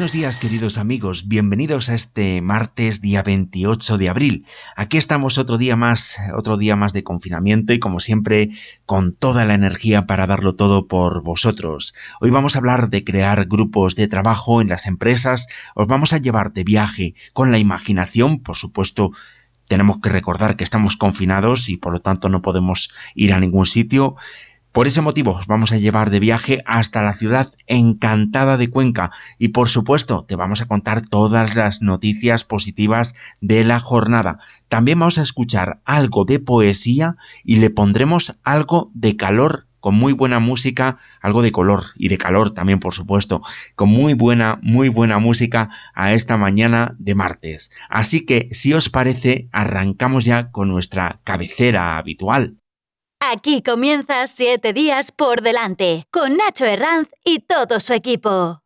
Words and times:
Buenos 0.00 0.12
días 0.12 0.38
queridos 0.38 0.78
amigos, 0.78 1.28
bienvenidos 1.28 1.90
a 1.90 1.94
este 1.94 2.40
martes 2.40 3.02
día 3.02 3.22
28 3.22 3.98
de 3.98 4.08
abril. 4.08 4.46
Aquí 4.74 4.96
estamos 4.96 5.36
otro 5.36 5.58
día 5.58 5.76
más, 5.76 6.18
otro 6.34 6.56
día 6.56 6.74
más 6.74 6.94
de 6.94 7.04
confinamiento 7.04 7.74
y 7.74 7.78
como 7.78 8.00
siempre 8.00 8.48
con 8.86 9.12
toda 9.12 9.44
la 9.44 9.52
energía 9.52 10.06
para 10.06 10.26
darlo 10.26 10.54
todo 10.54 10.88
por 10.88 11.22
vosotros. 11.22 11.94
Hoy 12.18 12.30
vamos 12.30 12.56
a 12.56 12.60
hablar 12.60 12.88
de 12.88 13.04
crear 13.04 13.44
grupos 13.44 13.94
de 13.94 14.08
trabajo 14.08 14.62
en 14.62 14.70
las 14.70 14.86
empresas, 14.86 15.48
os 15.74 15.86
vamos 15.86 16.14
a 16.14 16.18
llevar 16.18 16.54
de 16.54 16.64
viaje 16.64 17.14
con 17.34 17.52
la 17.52 17.58
imaginación, 17.58 18.40
por 18.40 18.56
supuesto 18.56 19.10
tenemos 19.68 19.98
que 20.00 20.08
recordar 20.08 20.56
que 20.56 20.64
estamos 20.64 20.96
confinados 20.96 21.68
y 21.68 21.76
por 21.76 21.92
lo 21.92 22.00
tanto 22.00 22.30
no 22.30 22.40
podemos 22.40 22.90
ir 23.14 23.34
a 23.34 23.38
ningún 23.38 23.66
sitio. 23.66 24.16
Por 24.72 24.86
ese 24.86 25.00
motivo 25.00 25.32
os 25.32 25.48
vamos 25.48 25.72
a 25.72 25.78
llevar 25.78 26.10
de 26.10 26.20
viaje 26.20 26.62
hasta 26.64 27.02
la 27.02 27.14
ciudad 27.14 27.52
encantada 27.66 28.56
de 28.56 28.70
Cuenca 28.70 29.10
y 29.36 29.48
por 29.48 29.68
supuesto 29.68 30.24
te 30.24 30.36
vamos 30.36 30.60
a 30.60 30.66
contar 30.66 31.02
todas 31.02 31.56
las 31.56 31.82
noticias 31.82 32.44
positivas 32.44 33.16
de 33.40 33.64
la 33.64 33.80
jornada. 33.80 34.38
También 34.68 35.00
vamos 35.00 35.18
a 35.18 35.22
escuchar 35.22 35.80
algo 35.84 36.24
de 36.24 36.38
poesía 36.38 37.16
y 37.42 37.56
le 37.56 37.70
pondremos 37.70 38.38
algo 38.44 38.92
de 38.94 39.16
calor 39.16 39.66
con 39.80 39.96
muy 39.96 40.12
buena 40.12 40.38
música, 40.38 40.98
algo 41.20 41.42
de 41.42 41.50
color 41.50 41.86
y 41.96 42.06
de 42.06 42.18
calor 42.18 42.52
también 42.52 42.78
por 42.78 42.94
supuesto, 42.94 43.42
con 43.74 43.88
muy 43.88 44.14
buena, 44.14 44.60
muy 44.62 44.88
buena 44.88 45.18
música 45.18 45.70
a 45.94 46.12
esta 46.12 46.36
mañana 46.36 46.94
de 46.98 47.16
martes. 47.16 47.72
Así 47.88 48.24
que 48.24 48.46
si 48.52 48.72
os 48.72 48.88
parece, 48.88 49.48
arrancamos 49.50 50.24
ya 50.24 50.52
con 50.52 50.68
nuestra 50.68 51.20
cabecera 51.24 51.98
habitual. 51.98 52.59
Aquí 53.22 53.62
comienza 53.62 54.26
Siete 54.26 54.72
Días 54.72 55.12
por 55.12 55.42
Delante, 55.42 56.06
con 56.10 56.38
Nacho 56.38 56.64
Herranz 56.64 57.10
y 57.22 57.40
todo 57.40 57.78
su 57.78 57.92
equipo. 57.92 58.59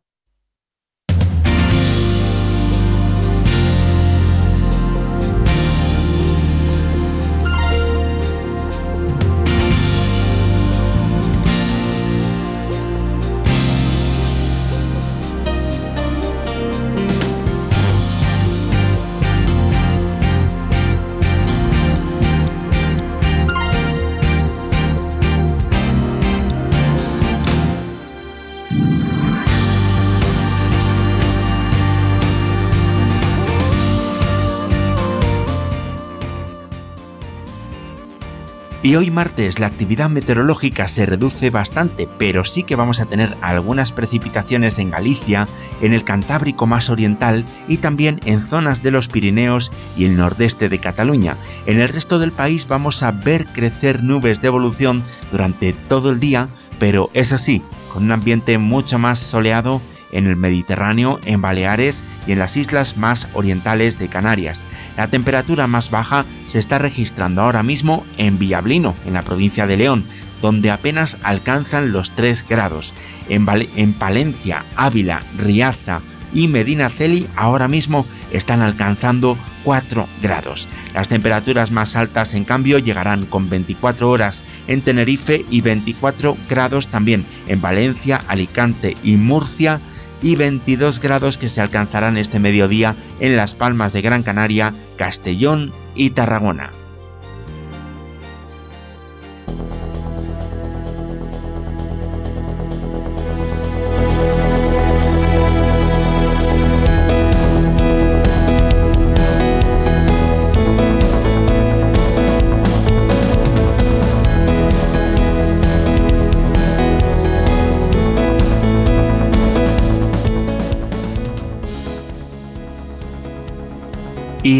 Y 38.85 38.97
hoy 38.97 39.09
martes 39.09 39.57
la 39.57 39.65
actividad 39.65 40.11
meteorológica 40.11 40.87
se 40.87 41.07
reduce 41.07 41.49
bastante, 41.49 42.07
pero 42.19 42.45
sí 42.45 42.61
que 42.61 42.75
vamos 42.75 42.99
a 42.99 43.07
tener 43.07 43.35
algunas 43.41 43.91
precipitaciones 43.91 44.77
en 44.77 44.91
Galicia, 44.91 45.47
en 45.81 45.91
el 45.91 46.03
Cantábrico 46.03 46.67
más 46.67 46.91
oriental 46.91 47.47
y 47.67 47.77
también 47.77 48.21
en 48.25 48.47
zonas 48.47 48.83
de 48.83 48.91
los 48.91 49.07
Pirineos 49.07 49.71
y 49.97 50.05
el 50.05 50.15
nordeste 50.15 50.69
de 50.69 50.77
Cataluña. 50.77 51.35
En 51.65 51.79
el 51.79 51.89
resto 51.89 52.19
del 52.19 52.31
país 52.31 52.67
vamos 52.67 53.01
a 53.01 53.11
ver 53.11 53.47
crecer 53.47 54.03
nubes 54.03 54.39
de 54.41 54.49
evolución 54.49 55.01
durante 55.31 55.73
todo 55.73 56.11
el 56.11 56.19
día, 56.19 56.49
pero 56.77 57.09
eso 57.15 57.39
sí, 57.39 57.63
con 57.91 58.03
un 58.03 58.11
ambiente 58.11 58.59
mucho 58.59 58.99
más 58.99 59.17
soleado 59.17 59.81
en 60.11 60.27
el 60.27 60.35
Mediterráneo, 60.35 61.19
en 61.25 61.41
Baleares 61.41 62.03
y 62.27 62.31
en 62.31 62.39
las 62.39 62.57
islas 62.57 62.97
más 62.97 63.27
orientales 63.33 63.99
de 63.99 64.07
Canarias. 64.07 64.65
La 64.97 65.07
temperatura 65.09 65.67
más 65.67 65.91
baja 65.91 66.25
se 66.45 66.59
está 66.59 66.79
registrando 66.79 67.41
ahora 67.41 67.63
mismo 67.63 68.05
en 68.17 68.39
Villablino, 68.39 68.95
en 69.05 69.13
la 69.13 69.21
provincia 69.21 69.67
de 69.67 69.77
León, 69.77 70.05
donde 70.41 70.71
apenas 70.71 71.17
alcanzan 71.23 71.91
los 71.91 72.11
3 72.11 72.45
grados. 72.47 72.93
En, 73.29 73.45
en 73.75 73.93
Palencia, 73.93 74.65
Ávila, 74.75 75.23
Riaza, 75.37 76.01
y 76.35 76.49
Medina 76.49 76.89
Celi 76.89 77.27
ahora 77.35 77.67
mismo 77.67 78.05
están 78.31 78.61
alcanzando 78.61 79.37
4 79.63 80.07
grados. 80.21 80.67
Las 80.93 81.07
temperaturas 81.07 81.71
más 81.71 81.95
altas 81.95 82.33
en 82.33 82.43
cambio 82.43 82.77
llegarán 82.77 83.25
con 83.25 83.49
24 83.49 84.09
horas 84.09 84.43
en 84.67 84.81
Tenerife 84.81 85.45
y 85.49 85.61
24 85.61 86.37
grados 86.49 86.89
también 86.89 87.25
en 87.47 87.61
Valencia, 87.61 88.21
Alicante 88.27 88.95
y 89.01 89.15
Murcia 89.15 89.79
y 90.25 90.35
22 90.35 90.99
grados 91.01 91.37
que 91.37 91.49
se 91.49 91.61
alcanzarán 91.61 92.17
este 92.17 92.39
mediodía 92.39 92.95
en 93.19 93.37
Las 93.37 93.53
Palmas 93.53 93.93
de 93.93 94.01
Gran 94.01 94.23
Canaria, 94.23 94.73
Castellón 94.97 95.71
y 95.93 96.09
Tarragona. 96.09 96.71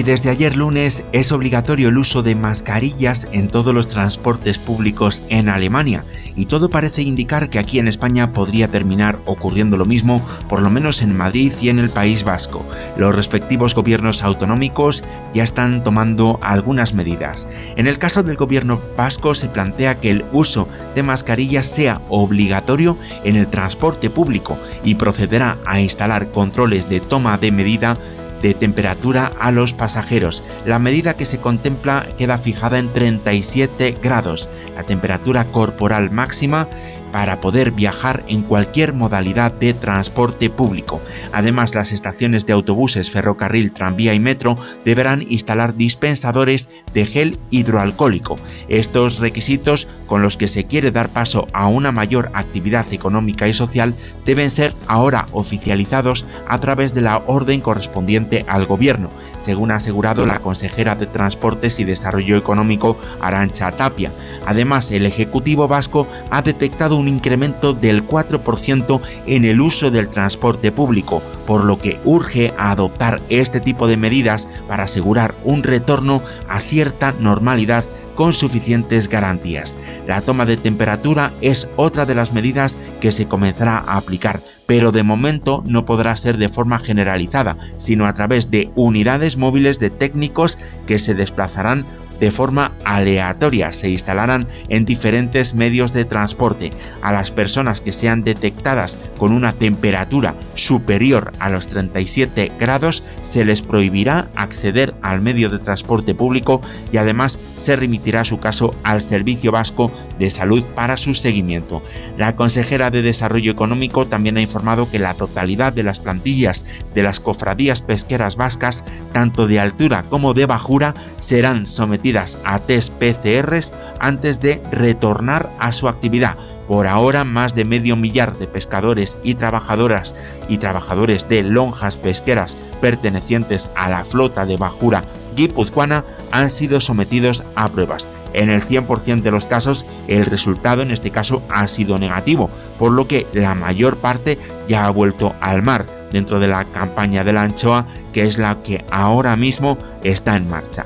Desde 0.06 0.30
ayer 0.30 0.56
lunes 0.56 1.04
es 1.14 1.32
obligatorio 1.32 1.90
el 1.90 1.98
uso 1.98 2.22
de 2.22 2.36
mascarillas 2.36 3.28
en 3.32 3.48
todos 3.48 3.74
los 3.74 3.88
transportes 3.88 4.60
públicos 4.60 5.24
en 5.30 5.50
Alemania 5.50 6.06
y 6.36 6.46
todo 6.46 6.70
parece 6.70 7.02
indicar 7.02 7.50
que 7.50 7.58
aquí 7.58 7.80
en 7.80 7.88
España 7.88 8.32
podría 8.32 8.68
terminar 8.68 9.20
ocurriendo 9.26 9.78
lo 9.78 9.86
mismo, 9.86 10.24
por 10.48 10.62
lo 10.62 10.70
menos 10.70 11.02
en 11.02 11.18
Madrid 11.18 11.54
y 11.60 11.70
en 11.70 11.80
el 11.80 11.90
País 11.90 12.24
Vasco. 12.24 12.64
Los 12.98 13.16
respectivos 13.16 13.74
gobiernos 13.74 14.22
autonómicos 14.22 15.04
ya 15.34 15.44
están 15.44 15.84
tomando 15.84 16.40
algunas 16.44 16.94
medidas. 16.94 17.48
En 17.76 17.88
el 17.88 17.98
caso 17.98 18.22
del 18.22 18.38
gobierno 18.38 18.80
vasco 18.96 19.34
se 19.34 19.50
plantea 19.50 20.00
que 20.00 20.12
el 20.12 20.26
uso 20.34 20.68
de 20.94 21.02
mascarillas 21.02 21.66
sea 21.66 22.00
obligatorio 22.10 22.96
en 23.24 23.38
el 23.38 23.48
transporte 23.48 24.12
público 24.12 24.60
y 24.84 24.96
procederá 24.96 25.58
a 25.66 25.82
instalar 25.82 26.30
controles 26.30 26.90
de 26.90 27.00
toma 27.00 27.40
de 27.40 27.52
medida 27.52 27.98
de 28.42 28.54
temperatura 28.54 29.32
a 29.40 29.52
los 29.52 29.74
pasajeros. 29.74 30.44
La 30.66 30.80
medida 30.80 31.16
que 31.16 31.26
se 31.26 31.40
contempla 31.40 32.06
queda 32.18 32.38
fijada 32.38 32.80
en 32.80 32.92
37 32.92 33.98
grados, 34.02 34.50
la 34.76 34.84
temperatura 34.84 35.46
corporal 35.46 36.12
máxima 36.12 36.68
para 37.16 37.40
poder 37.40 37.72
viajar 37.72 38.26
en 38.28 38.42
cualquier 38.42 38.92
modalidad 38.92 39.54
de 39.54 39.74
transporte 39.74 40.50
público. 40.50 41.00
Además, 41.32 41.74
las 41.74 41.94
estaciones 41.94 42.46
de 42.46 42.52
autobuses, 42.52 43.10
ferrocarril, 43.10 43.72
tranvía 43.72 44.14
y 44.14 44.20
metro 44.20 44.58
deberán 44.84 45.24
instalar 45.30 45.76
dispensadores 45.76 46.68
de 46.94 47.06
gel 47.06 47.40
hidroalcohólico. 47.52 48.38
Estos 48.68 49.20
requisitos 49.20 49.88
con 50.08 50.24
los 50.24 50.36
que 50.36 50.50
se 50.50 50.66
quiere 50.66 50.92
dar 50.92 51.08
paso 51.08 51.48
a 51.54 51.70
una 51.70 51.94
mayor 51.94 52.32
actividad 52.34 52.86
económica 52.92 53.48
y 53.48 53.54
social 53.54 53.96
deben 54.26 54.52
ser 54.52 54.74
ahora 54.88 55.28
oficializados 55.32 56.26
a 56.50 56.60
través 56.60 56.94
de 56.94 57.00
la 57.00 57.24
orden 57.28 57.62
correspondiente 57.62 58.44
al 58.50 58.66
gobierno, 58.66 59.10
según 59.40 59.72
ha 59.72 59.76
asegurado 59.76 60.26
la 60.26 60.40
consejera 60.40 60.96
de 60.96 61.06
Transportes 61.06 61.80
y 61.80 61.86
Desarrollo 61.86 62.36
Económico 62.36 62.98
Arancha 63.22 63.72
Tapia. 63.72 64.12
Además, 64.46 64.92
el 64.92 65.06
Ejecutivo 65.06 65.70
Vasco 65.70 66.10
ha 66.30 66.42
detectado 66.42 66.98
un 66.98 67.05
incremento 67.08 67.74
del 67.74 68.08
4% 68.08 69.02
en 69.26 69.46
el 69.46 69.62
uso 69.62 69.92
del 69.92 70.10
transporte 70.10 70.72
público, 70.72 71.22
por 71.46 71.66
lo 71.66 71.78
que 71.80 72.00
urge 72.06 72.54
adoptar 72.58 73.22
este 73.30 73.60
tipo 73.60 73.88
de 73.88 73.98
medidas 73.98 74.48
para 74.68 74.84
asegurar 74.84 75.36
un 75.44 75.64
retorno 75.64 76.22
a 76.48 76.60
cierta 76.60 77.14
normalidad 77.20 77.86
con 78.16 78.34
suficientes 78.34 79.10
garantías. 79.10 79.78
La 80.08 80.22
toma 80.22 80.46
de 80.46 80.58
temperatura 80.58 81.34
es 81.42 81.68
otra 81.76 82.06
de 82.06 82.16
las 82.16 82.34
medidas 82.34 82.78
que 83.02 83.12
se 83.12 83.28
comenzará 83.28 83.78
a 83.78 83.98
aplicar, 83.98 84.40
pero 84.66 84.92
de 84.92 85.04
momento 85.04 85.64
no 85.68 85.86
podrá 85.86 86.16
ser 86.16 86.38
de 86.38 86.50
forma 86.50 86.80
generalizada, 86.80 87.58
sino 87.78 88.08
a 88.08 88.14
través 88.14 88.50
de 88.50 88.72
unidades 88.76 89.38
móviles 89.38 89.80
de 89.80 89.90
técnicos 89.90 90.58
que 90.88 90.98
se 90.98 91.14
desplazarán 91.14 91.86
de 92.20 92.32
forma 92.32 92.74
aleatoria 92.86 93.74
se 93.74 93.90
instalarán 93.90 94.48
en 94.70 94.86
diferentes 94.86 95.54
medios 95.54 95.94
de 95.94 96.06
transporte. 96.06 96.72
A 97.02 97.12
las 97.12 97.32
personas 97.32 97.82
que 97.82 97.92
sean 97.92 98.24
detectadas 98.24 98.98
con 99.18 99.34
una 99.34 99.54
temperatura 99.54 100.36
superior 100.54 101.32
a 101.40 101.50
los 101.50 101.68
37 101.68 102.54
grados 102.60 103.04
se 103.22 103.46
les 103.46 103.62
prohibirá 103.62 104.30
acceder 104.36 104.96
al 105.02 105.22
medio 105.22 105.50
de 105.50 105.60
transporte 105.60 106.16
público 106.16 106.62
y 106.92 106.98
además 106.98 107.40
se 107.56 107.76
remitirá 107.76 108.24
su 108.24 108.40
caso 108.40 108.74
al 108.84 109.02
Servicio 109.02 109.52
Vasco 109.52 109.92
de 110.20 110.30
Salud 110.30 110.64
para 110.76 110.98
su 110.98 111.14
seguimiento. 111.14 111.82
La 112.18 112.36
consejera 112.36 112.92
de 112.92 113.02
Desarrollo 113.02 113.52
Económico 113.52 114.08
también 114.08 114.38
ha 114.38 114.42
informado 114.42 114.90
que 114.90 115.00
la 115.00 115.14
totalidad 115.14 115.74
de 115.74 115.84
las 115.84 116.00
plantillas 116.00 116.66
de 116.94 117.04
las 117.04 117.20
cofradías 117.20 117.82
pesqueras 117.82 118.36
vascas, 118.36 118.84
tanto 119.12 119.48
de 119.48 119.60
altura 119.60 120.04
como 120.04 120.34
de 120.34 120.46
bajura, 120.46 120.94
serán 121.20 121.68
sometidas 121.68 122.05
a 122.44 122.60
test 122.60 122.94
PCRs 123.00 123.74
antes 124.00 124.40
de 124.40 124.62
retornar 124.72 125.50
a 125.60 125.72
su 125.72 125.88
actividad 125.88 126.38
por 126.68 126.88
ahora, 126.88 127.24
más 127.24 127.54
de 127.54 127.66
medio 127.66 127.96
millar 127.96 128.38
de 128.40 128.48
pescadores 128.48 129.18
y 129.24 129.36
trabajadoras 129.36 130.16
y 130.50 130.58
trabajadores 130.58 131.30
de 131.30 131.44
lonjas 131.44 131.98
pesqueras 131.98 132.58
pertenecientes 132.82 133.70
a 133.76 133.90
la 133.90 134.04
flota 134.04 134.46
de 134.46 134.58
bajura 134.58 135.04
guipuzcoana 135.36 136.06
han 136.32 136.50
sido 136.50 136.80
sometidos 136.80 137.44
a 137.56 137.70
pruebas. 137.70 138.10
En 138.34 138.50
el 138.50 138.62
100% 138.62 139.22
de 139.22 139.32
los 139.32 139.46
casos, 139.46 139.86
el 140.08 140.26
resultado 140.26 140.82
en 140.82 140.92
este 140.92 141.12
caso 141.12 141.42
ha 141.50 141.68
sido 141.68 142.00
negativo, 142.00 142.50
por 142.80 142.92
lo 142.92 143.08
que 143.08 143.28
la 143.34 143.54
mayor 143.54 143.98
parte 143.98 144.40
ya 144.68 144.86
ha 144.86 144.90
vuelto 144.90 145.36
al 145.42 145.62
mar 145.62 145.86
dentro 146.12 146.40
de 146.40 146.48
la 146.48 146.66
campaña 146.66 147.24
de 147.24 147.34
la 147.34 147.44
anchoa, 147.44 147.86
que 148.14 148.26
es 148.26 148.38
la 148.38 148.62
que 148.64 148.86
ahora 148.92 149.36
mismo 149.36 149.78
está 150.04 150.36
en 150.36 150.50
marcha. 150.50 150.86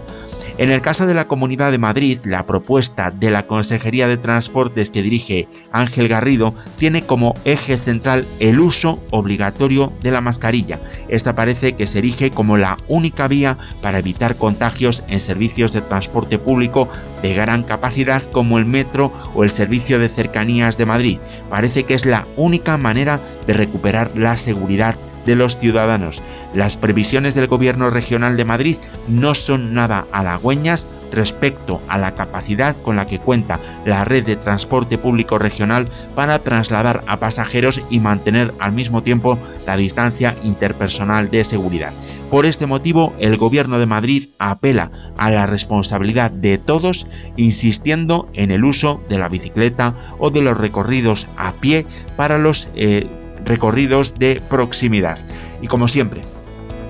En 0.60 0.72
el 0.72 0.82
caso 0.82 1.08
de 1.08 1.14
la 1.14 1.24
Comunidad 1.24 1.72
de 1.72 1.78
Madrid, 1.78 2.20
la 2.26 2.46
propuesta 2.46 3.12
de 3.12 3.32
la 3.32 3.48
Consejería 3.48 4.10
de 4.10 4.18
Transportes 4.18 4.90
que 4.90 5.02
dirige 5.02 5.48
Ángel 5.72 6.10
Garrido 6.10 6.54
tiene 6.78 7.02
como 7.04 7.34
eje 7.46 7.78
central 7.78 8.28
el 8.42 8.60
uso 8.60 9.02
obligatorio 9.10 9.94
de 10.04 10.12
la 10.12 10.20
mascarilla. 10.20 10.82
Esta 11.08 11.34
parece 11.34 11.78
que 11.78 11.88
se 11.88 12.00
erige 12.00 12.30
como 12.30 12.58
la 12.58 12.78
única 12.90 13.30
vía 13.30 13.58
para 13.82 14.00
evitar 14.00 14.36
contagios 14.36 15.06
en 15.08 15.22
servicios 15.22 15.72
de 15.72 15.80
transporte 15.80 16.40
público 16.40 16.90
de 17.22 17.34
gran 17.34 17.64
capacidad 17.64 18.22
como 18.24 18.58
el 18.58 18.66
metro 18.66 19.14
o 19.36 19.46
el 19.46 19.50
servicio 19.50 19.98
de 19.98 20.10
cercanías 20.10 20.78
de 20.78 20.86
Madrid. 20.86 21.20
Parece 21.50 21.86
que 21.86 21.94
es 21.94 22.06
la 22.06 22.28
única 22.36 22.76
manera 22.76 23.22
de 23.48 23.54
recuperar 23.54 24.18
la 24.18 24.36
seguridad 24.36 24.98
de 25.30 25.36
los 25.36 25.58
ciudadanos. 25.58 26.24
Las 26.56 26.76
previsiones 26.76 27.36
del 27.36 27.46
Gobierno 27.46 27.92
Regional 27.92 28.36
de 28.36 28.46
Madrid 28.46 28.78
no 29.08 29.36
son 29.36 29.76
nada 29.76 30.08
halagüeñas 30.12 30.88
respecto 31.12 31.82
a 31.88 32.00
la 32.00 32.16
capacidad 32.16 32.76
con 32.82 32.96
la 32.96 33.06
que 33.06 33.20
cuenta 33.20 33.60
la 33.86 34.06
red 34.06 34.26
de 34.26 34.38
transporte 34.38 34.98
público 34.98 35.38
regional 35.38 35.88
para 36.16 36.40
trasladar 36.40 37.04
a 37.06 37.20
pasajeros 37.20 37.80
y 37.92 38.00
mantener 38.00 38.56
al 38.58 38.72
mismo 38.72 39.04
tiempo 39.04 39.38
la 39.68 39.78
distancia 39.78 40.36
interpersonal 40.44 41.30
de 41.30 41.44
seguridad. 41.44 41.94
Por 42.32 42.48
este 42.48 42.66
motivo, 42.66 43.14
el 43.20 43.38
Gobierno 43.38 43.78
de 43.78 43.86
Madrid 43.86 44.30
apela 44.40 44.92
a 45.16 45.30
la 45.30 45.46
responsabilidad 45.46 46.32
de 46.32 46.58
todos, 46.58 47.06
insistiendo 47.38 48.30
en 48.34 48.50
el 48.50 48.66
uso 48.66 49.00
de 49.10 49.20
la 49.20 49.30
bicicleta 49.30 49.94
o 50.18 50.32
de 50.32 50.42
los 50.42 50.58
recorridos 50.58 51.28
a 51.38 51.54
pie 51.54 51.86
para 52.18 52.40
los 52.40 52.68
eh, 52.76 53.08
recorridos 53.46 54.18
de 54.18 54.42
proximidad. 54.50 55.20
Y 55.62 55.68
como 55.68 55.88
siempre, 55.88 56.22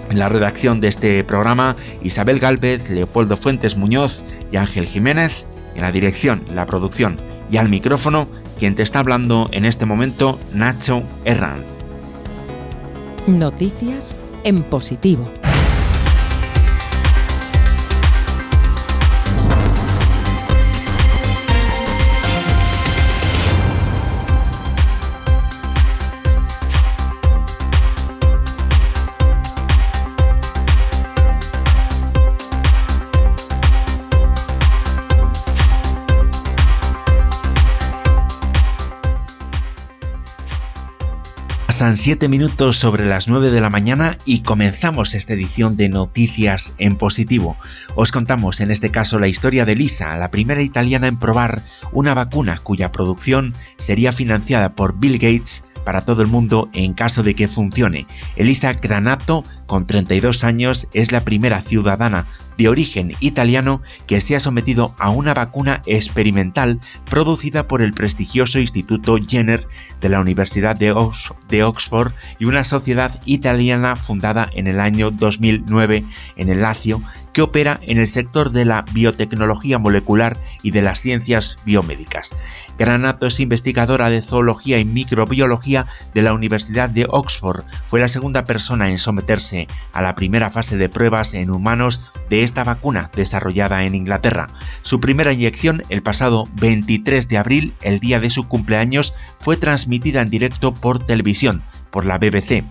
en 0.10 0.20
la 0.20 0.30
redacción 0.30 0.82
de 0.82 0.88
este 0.88 1.24
programa, 1.24 1.76
Isabel 2.02 2.40
Galvez, 2.40 2.90
Leopoldo 2.90 3.38
Fuentes 3.38 3.78
Muñoz 3.78 4.24
y 4.52 4.58
Ángel 4.58 4.86
Jiménez, 4.86 5.48
en 5.76 5.82
la 5.82 5.92
dirección, 5.92 6.44
la 6.54 6.66
producción 6.66 7.18
y 7.52 7.58
al 7.58 7.70
micrófono, 7.70 8.28
quien 8.58 8.76
te 8.76 8.84
está 8.84 9.00
hablando 9.00 9.50
en 9.52 9.66
este 9.66 9.86
momento, 9.86 10.40
Nacho 10.54 11.04
Herranz. 11.26 11.66
Noticias 13.28 14.18
en 14.44 14.64
positivo. 14.64 15.30
Pasan 41.90 42.04
7 42.04 42.30
minutos 42.30 42.78
sobre 42.78 43.08
las 43.08 43.28
9 43.28 43.50
de 43.50 43.62
la 43.62 43.72
mañana 43.72 44.20
y 44.24 44.42
comenzamos 44.42 45.16
esta 45.16 45.34
edición 45.34 45.76
de 45.76 45.90
Noticias 45.90 46.76
en 46.78 46.98
Positivo. 46.98 47.58
Os 47.96 48.12
contamos 48.12 48.60
en 48.60 48.70
este 48.70 48.92
caso 48.92 49.18
la 49.18 49.28
historia 49.28 49.66
de 49.66 49.76
Lisa, 49.76 50.16
la 50.16 50.30
primera 50.30 50.62
italiana 50.62 51.08
en 51.08 51.18
probar 51.18 51.64
una 51.92 52.14
vacuna 52.14 52.60
cuya 52.60 52.92
producción 52.92 53.56
sería 53.78 54.12
financiada 54.12 54.76
por 54.76 55.00
Bill 55.00 55.18
Gates 55.18 55.64
para 55.84 56.02
todo 56.06 56.22
el 56.22 56.28
mundo 56.28 56.70
en 56.74 56.94
caso 56.94 57.24
de 57.24 57.34
que 57.34 57.48
funcione. 57.48 58.06
Elisa 58.36 58.72
Granato, 58.74 59.44
con 59.66 59.88
32 59.88 60.44
años, 60.44 60.90
es 60.94 61.12
la 61.12 61.24
primera 61.24 61.64
ciudadana 61.64 62.28
de 62.60 62.68
origen 62.68 63.14
italiano 63.22 63.82
que 64.06 64.20
se 64.20 64.36
ha 64.36 64.42
sometido 64.42 64.94
a 65.00 65.10
una 65.12 65.34
vacuna 65.34 65.82
experimental 65.86 66.82
producida 67.10 67.70
por 67.70 67.82
el 67.82 67.94
prestigioso 67.94 68.60
Instituto 68.60 69.18
Jenner 69.18 69.66
de 70.02 70.10
la 70.10 70.20
Universidad 70.20 70.76
de, 70.76 70.92
Oxford 70.92 72.12
y 72.38 72.46
una 72.46 72.66
sociedad 72.66 73.22
italiana 73.26 73.96
fundada 73.96 74.50
en 74.54 74.68
el 74.68 74.82
año 74.82 75.10
2009 75.10 76.04
en 76.36 76.50
el 76.50 76.60
Lacio 76.60 77.02
que 77.32 77.42
opera 77.44 77.80
en 77.84 77.98
el 77.98 78.08
sector 78.08 78.52
de 78.52 78.66
la 78.66 78.84
biotecnología 78.92 79.80
molecular 79.80 80.36
y 80.62 80.72
de 80.72 80.82
las 80.82 81.00
ciencias 81.00 81.58
biomédicas. 81.64 82.32
Granato 82.78 83.28
es 83.28 83.40
investigadora 83.40 84.10
de 84.10 84.22
zoología 84.22 84.80
y 84.80 84.86
microbiología 84.86 85.86
de 86.14 86.22
la 86.22 86.34
Universidad 86.34 86.90
de 86.90 87.06
Oxford. 87.08 87.64
Fue 87.88 88.00
la 88.00 88.10
segunda 88.10 88.46
persona 88.46 88.90
en 88.90 88.98
someterse 88.98 89.68
a 89.94 90.02
la 90.02 90.16
primera 90.16 90.50
fase 90.50 90.78
de 90.78 90.90
pruebas 90.90 91.34
en 91.34 91.52
humanos 91.52 92.02
de 92.30 92.44
esta 92.44 92.64
vacuna 92.64 93.12
desarrollada 93.16 93.84
en 93.84 93.96
Inglaterra. 93.96 94.50
Su 94.82 95.00
primera 95.00 95.34
inyección 95.34 95.84
el 95.90 96.02
pasado 96.02 96.48
23 96.54 97.28
de 97.28 97.38
abril, 97.38 97.74
el 97.82 98.00
día 98.00 98.20
de 98.20 98.30
su 98.30 98.48
cumpleaños, 98.48 99.14
fue 99.40 99.58
transmitida 99.58 100.22
en 100.22 100.30
directo 100.30 100.74
por 100.74 101.00
televisión 101.06 101.64
por 101.92 102.06
la 102.06 102.18
BBC. 102.18 102.64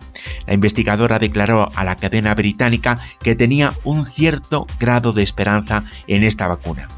La 0.47 0.55
investigadora 0.55 1.19
declaró 1.19 1.71
a 1.75 1.85
la 1.85 1.97
cadena 1.97 2.35
británica 2.35 2.99
que 3.23 3.35
tenía 3.35 3.73
un 3.85 4.07
cierto 4.07 4.67
grado 4.79 5.13
de 5.13 5.23
esperanza 5.23 5.85
en 6.07 6.25
esta 6.25 6.49
vacuna. 6.49 6.89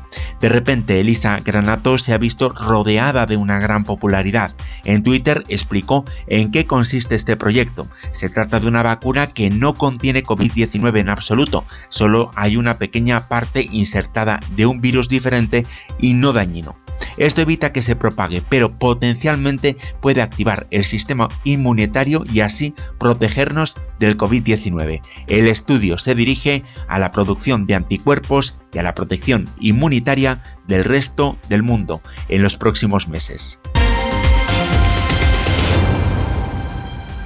De 0.41 0.49
repente, 0.49 1.01
Elisa 1.01 1.39
Granato 1.41 1.99
se 1.99 2.13
ha 2.13 2.19
visto 2.19 2.49
rodeada 2.51 3.27
de 3.27 3.37
una 3.37 3.61
gran 3.61 3.85
popularidad. 3.85 4.55
En 4.85 5.03
Twitter 5.03 5.45
explicó 5.49 6.05
en 6.27 6.51
qué 6.51 6.67
consiste 6.67 7.15
este 7.15 7.37
proyecto. 7.37 7.89
Se 8.11 8.29
trata 8.29 8.59
de 8.59 8.67
una 8.67 8.83
vacuna 8.83 9.29
que 9.29 9.51
no 9.51 9.75
contiene 9.75 10.25
COVID-19 10.25 10.99
en 10.99 11.09
absoluto, 11.11 11.65
solo 11.89 12.31
hay 12.37 12.57
una 12.57 12.79
pequeña 12.79 13.29
parte 13.29 13.69
insertada 13.71 14.41
de 14.57 14.67
un 14.67 14.81
virus 14.81 15.09
diferente 15.09 15.67
y 15.99 16.15
no 16.15 16.33
dañino. 16.33 16.77
Esto 17.17 17.43
evita 17.43 17.73
que 17.73 17.83
se 17.83 17.97
propague, 17.97 18.43
pero 18.49 18.71
potencialmente 18.71 19.77
puede 20.01 20.23
activar 20.23 20.67
el 20.71 20.85
sistema 20.85 21.29
inmunitario 21.45 22.25
y 22.33 22.41
así 22.41 22.75
protegernos 22.99 23.77
del 23.99 24.17
COVID-19. 24.17 25.01
El 25.27 25.49
estudio 25.49 25.99
se 25.99 26.15
dirige 26.15 26.63
a 26.89 26.99
la 26.99 27.11
producción 27.11 27.67
de 27.67 27.75
anticuerpos 27.75 28.57
y 28.73 28.79
a 28.79 28.83
la 28.83 28.95
protección 28.95 29.49
inmunitaria 29.61 30.43
del 30.67 30.85
resto 30.85 31.39
del 31.49 31.63
mundo 31.63 32.01
en 32.29 32.43
los 32.43 32.57
próximos 32.57 33.09
meses. 33.09 33.61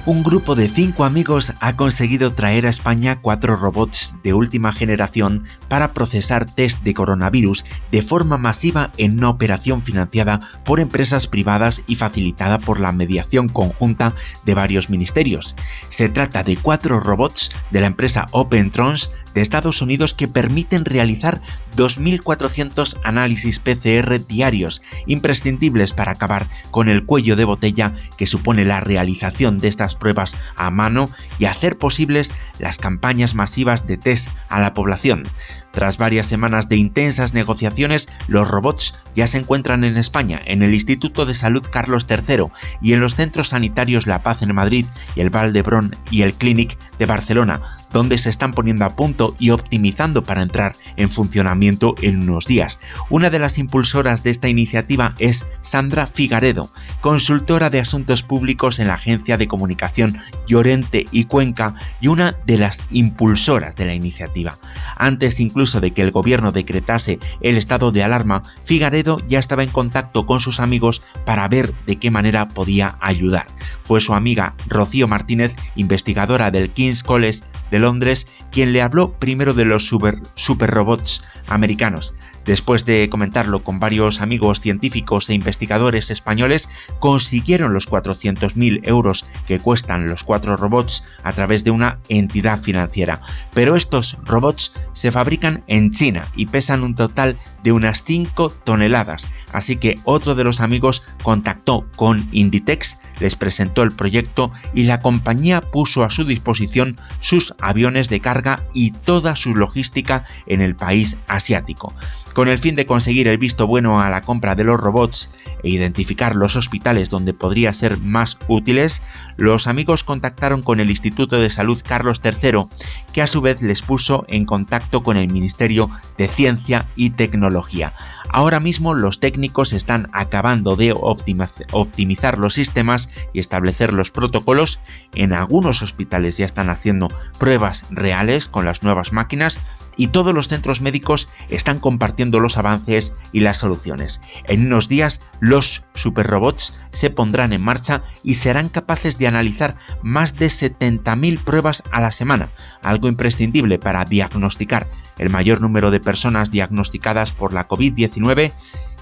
Un 0.05 0.21
grupo 0.21 0.53
de 0.53 0.69
cinco 0.69 1.03
amigos 1.03 1.53
ha 1.61 1.75
conseguido 1.75 2.31
traer 2.31 2.67
a 2.67 2.69
España 2.69 3.19
cuatro 3.21 3.55
robots 3.55 4.15
de 4.23 4.35
última 4.35 4.71
generación 4.71 5.45
para 5.67 5.93
procesar 5.93 6.45
test 6.45 6.83
de 6.83 6.93
coronavirus 6.93 7.65
de 7.91 8.03
forma 8.03 8.37
masiva 8.37 8.91
en 8.97 9.17
una 9.17 9.29
operación 9.29 9.81
financiada 9.81 10.41
por 10.63 10.79
empresas 10.79 11.25
privadas 11.27 11.81
y 11.87 11.95
facilitada 11.95 12.59
por 12.59 12.79
la 12.79 12.91
mediación 12.91 13.49
conjunta 13.49 14.13
de 14.45 14.53
varios 14.53 14.91
ministerios. 14.91 15.55
Se 15.89 16.07
trata 16.07 16.43
de 16.43 16.55
cuatro 16.57 16.99
robots 16.99 17.49
de 17.71 17.81
la 17.81 17.87
empresa 17.87 18.27
OpenTrons 18.29 19.09
de 19.33 19.41
Estados 19.41 19.81
Unidos 19.81 20.13
que 20.13 20.27
permiten 20.27 20.85
realizar 20.85 21.41
2.400 21.75 22.97
análisis 23.03 23.59
PCR 23.59 24.25
diarios, 24.25 24.81
imprescindibles 25.07 25.93
para 25.93 26.13
acabar 26.13 26.47
con 26.71 26.89
el 26.89 27.05
cuello 27.05 27.35
de 27.35 27.43
botella 27.43 27.93
que 28.17 28.27
supone 28.27 28.65
la 28.65 28.79
realización 28.79 29.59
de 29.59 29.67
estas 29.67 29.94
pruebas 29.95 30.37
a 30.55 30.69
mano 30.69 31.09
y 31.39 31.45
hacer 31.45 31.77
posibles 31.77 32.33
las 32.59 32.77
campañas 32.77 33.35
masivas 33.35 33.87
de 33.87 33.97
test 33.97 34.29
a 34.49 34.59
la 34.59 34.73
población. 34.73 35.27
Tras 35.75 35.97
varias 35.97 36.27
semanas 36.27 36.69
de 36.69 36.77
intensas 36.77 37.33
negociaciones, 37.33 38.07
los 38.27 38.47
robots 38.47 38.95
ya 39.13 39.27
se 39.27 39.39
encuentran 39.39 39.83
en 39.83 39.97
España, 39.97 40.39
en 40.45 40.63
el 40.63 40.73
Instituto 40.73 41.25
de 41.25 41.33
Salud 41.33 41.63
Carlos 41.69 42.07
III 42.09 42.45
y 42.81 42.93
en 42.93 43.01
los 43.01 43.15
centros 43.15 43.49
sanitarios 43.49 44.07
La 44.07 44.23
Paz 44.23 44.41
en 44.41 44.55
Madrid 44.55 44.85
y 45.15 45.19
el 45.19 45.29
Valdebrón 45.29 45.97
y 46.09 46.21
el 46.21 46.33
Clinic 46.33 46.77
de 46.97 47.05
Barcelona, 47.05 47.59
donde 47.91 48.17
se 48.17 48.29
están 48.29 48.53
poniendo 48.53 48.85
a 48.85 48.95
punto 48.95 49.35
y 49.37 49.49
optimizando 49.49 50.23
para 50.23 50.41
entrar 50.41 50.75
en 50.95 51.09
funcionamiento 51.09 51.95
en 52.01 52.21
unos 52.21 52.45
días. 52.45 52.79
Una 53.09 53.29
de 53.29 53.39
las 53.39 53.57
impulsoras 53.57 54.23
de 54.23 54.31
esta 54.31 54.47
iniciativa 54.47 55.13
es 55.19 55.45
Sandra 55.61 56.07
Figaredo, 56.07 56.71
consultora 57.01 57.69
de 57.69 57.81
asuntos 57.81 58.23
públicos 58.23 58.79
en 58.79 58.87
la 58.87 58.93
agencia 58.93 59.37
de 59.37 59.47
comunicación 59.47 60.17
Llorente 60.47 61.07
y 61.11 61.25
Cuenca 61.25 61.75
y 61.99 62.07
una 62.07 62.33
de 62.45 62.57
las 62.57 62.85
impulsoras 62.91 63.75
de 63.75 63.85
la 63.85 63.93
iniciativa. 63.93 64.57
Antes 64.97 65.39
incluso 65.39 65.64
de 65.73 65.91
que 65.91 66.01
el 66.01 66.11
gobierno 66.11 66.51
decretase 66.51 67.19
el 67.41 67.57
estado 67.57 67.91
de 67.91 68.03
alarma, 68.03 68.43
Figaredo 68.63 69.19
ya 69.27 69.39
estaba 69.39 69.63
en 69.63 69.69
contacto 69.69 70.25
con 70.25 70.39
sus 70.39 70.59
amigos 70.59 71.01
para 71.25 71.47
ver 71.47 71.73
de 71.85 71.97
qué 71.97 72.11
manera 72.11 72.47
podía 72.47 72.97
ayudar. 73.01 73.47
Fue 73.81 73.99
su 73.99 74.13
amiga 74.13 74.55
Rocío 74.67 75.07
Martínez, 75.07 75.55
investigadora 75.75 76.51
del 76.51 76.69
King's 76.69 77.03
College 77.03 77.41
de 77.71 77.79
Londres, 77.79 78.27
quien 78.51 78.73
le 78.73 78.81
habló 78.81 79.13
primero 79.13 79.53
de 79.53 79.65
los 79.65 79.87
super, 79.87 80.21
robots 80.59 81.23
americanos. 81.47 82.15
Después 82.45 82.85
de 82.85 83.09
comentarlo 83.09 83.63
con 83.63 83.79
varios 83.79 84.21
amigos 84.21 84.61
científicos 84.61 85.29
e 85.29 85.33
investigadores 85.33 86.11
españoles, 86.11 86.69
consiguieron 86.99 87.73
los 87.73 87.89
400.000 87.89 88.81
euros 88.83 89.25
que 89.47 89.59
cuestan 89.59 90.07
los 90.07 90.23
cuatro 90.23 90.55
robots 90.55 91.03
a 91.23 91.33
través 91.33 91.63
de 91.63 91.71
una 91.71 91.99
entidad 92.07 92.61
financiera. 92.61 93.21
Pero 93.53 93.75
estos 93.75 94.17
robots 94.23 94.73
se 94.93 95.11
fabrican 95.11 95.63
en 95.67 95.91
China 95.91 96.27
y 96.35 96.45
pesan 96.45 96.83
un 96.83 96.95
total 96.95 97.37
de 97.63 97.71
unas 97.71 98.03
5 98.03 98.51
toneladas, 98.63 99.27
así 99.51 99.77
que 99.77 99.99
otro 100.03 100.35
de 100.35 100.43
los 100.43 100.61
amigos 100.61 101.03
contactó 101.23 101.87
con 101.95 102.27
Inditex, 102.31 102.99
les 103.19 103.35
presentó 103.35 103.81
el 103.81 103.91
proyecto 103.91 104.51
y 104.75 104.83
la 104.83 105.01
compañía 105.01 105.61
puso 105.61 106.03
a 106.03 106.11
su 106.11 106.25
disposición 106.25 106.97
sus 107.19 107.54
aviones 107.59 108.09
de 108.09 108.19
carga 108.19 108.63
y 108.73 108.91
toda 108.91 109.35
su 109.35 109.55
logística 109.55 110.25
en 110.45 110.61
el 110.61 110.75
país 110.75 111.17
asiático. 111.27 111.93
Con 112.35 112.49
el 112.49 112.59
fin 112.59 112.75
de 112.75 112.85
conseguir 112.85 113.29
el 113.29 113.37
visto 113.37 113.65
bueno 113.65 114.01
a 114.01 114.09
la 114.09 114.19
compra 114.19 114.55
de 114.55 114.65
los 114.65 114.77
robots 114.77 115.31
e 115.63 115.69
identificar 115.69 116.35
los 116.35 116.57
hospitales 116.57 117.09
donde 117.09 117.33
podría 117.33 117.71
ser 117.71 117.97
más 117.97 118.37
útiles, 118.49 119.03
los 119.37 119.67
amigos 119.67 120.03
contactaron 120.03 120.61
con 120.61 120.81
el 120.81 120.89
Instituto 120.89 121.39
de 121.39 121.49
Salud 121.49 121.81
Carlos 121.87 122.19
III, 122.21 122.65
que 123.13 123.21
a 123.21 123.27
su 123.27 123.39
vez 123.39 123.61
les 123.61 123.81
puso 123.81 124.25
en 124.27 124.45
contacto 124.45 125.01
con 125.01 125.15
el 125.15 125.31
Ministerio 125.31 125.89
de 126.17 126.27
Ciencia 126.27 126.85
y 126.97 127.11
Tecnología. 127.11 127.93
Ahora 128.27 128.59
mismo 128.59 128.95
los 128.95 129.21
técnicos 129.21 129.71
están 129.71 130.09
acabando 130.11 130.75
de 130.75 130.93
optimizar 130.93 132.37
los 132.37 132.55
sistemas 132.55 133.09
y 133.31 133.39
establecer 133.39 133.93
los 133.93 134.11
protocolos. 134.11 134.81
En 135.13 135.31
algunos 135.31 135.81
hospitales 135.81 136.35
ya 136.35 136.45
están 136.45 136.69
haciendo 136.69 137.07
pruebas 137.39 137.85
reales 137.91 138.49
con 138.49 138.65
las 138.65 138.83
nuevas 138.83 139.13
máquinas 139.13 139.61
y 139.97 140.07
todos 140.07 140.33
los 140.33 140.47
centros 140.47 140.81
médicos 140.81 141.29
están 141.49 141.79
compartiendo 141.79 142.39
los 142.39 142.57
avances 142.57 143.13
y 143.31 143.41
las 143.41 143.57
soluciones. 143.57 144.21
En 144.47 144.65
unos 144.65 144.89
días 144.89 145.21
los 145.39 145.85
superrobots 145.93 146.79
se 146.91 147.09
pondrán 147.09 147.53
en 147.53 147.61
marcha 147.61 148.03
y 148.23 148.35
serán 148.35 148.69
capaces 148.69 149.17
de 149.17 149.27
analizar 149.27 149.77
más 150.01 150.37
de 150.37 150.47
70.000 150.47 151.39
pruebas 151.39 151.83
a 151.91 152.01
la 152.01 152.11
semana, 152.11 152.49
algo 152.81 153.07
imprescindible 153.07 153.79
para 153.79 154.05
diagnosticar 154.05 154.87
el 155.17 155.29
mayor 155.29 155.61
número 155.61 155.91
de 155.91 155.99
personas 155.99 156.51
diagnosticadas 156.51 157.31
por 157.31 157.53
la 157.53 157.67
COVID-19 157.67 158.51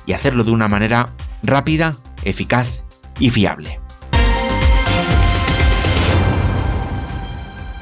y 0.06 0.14
hacerlo 0.14 0.44
de 0.44 0.52
una 0.52 0.68
manera 0.68 1.14
rápida, 1.44 1.98
eficaz 2.24 2.84
y 3.20 3.30
fiable. 3.30 3.83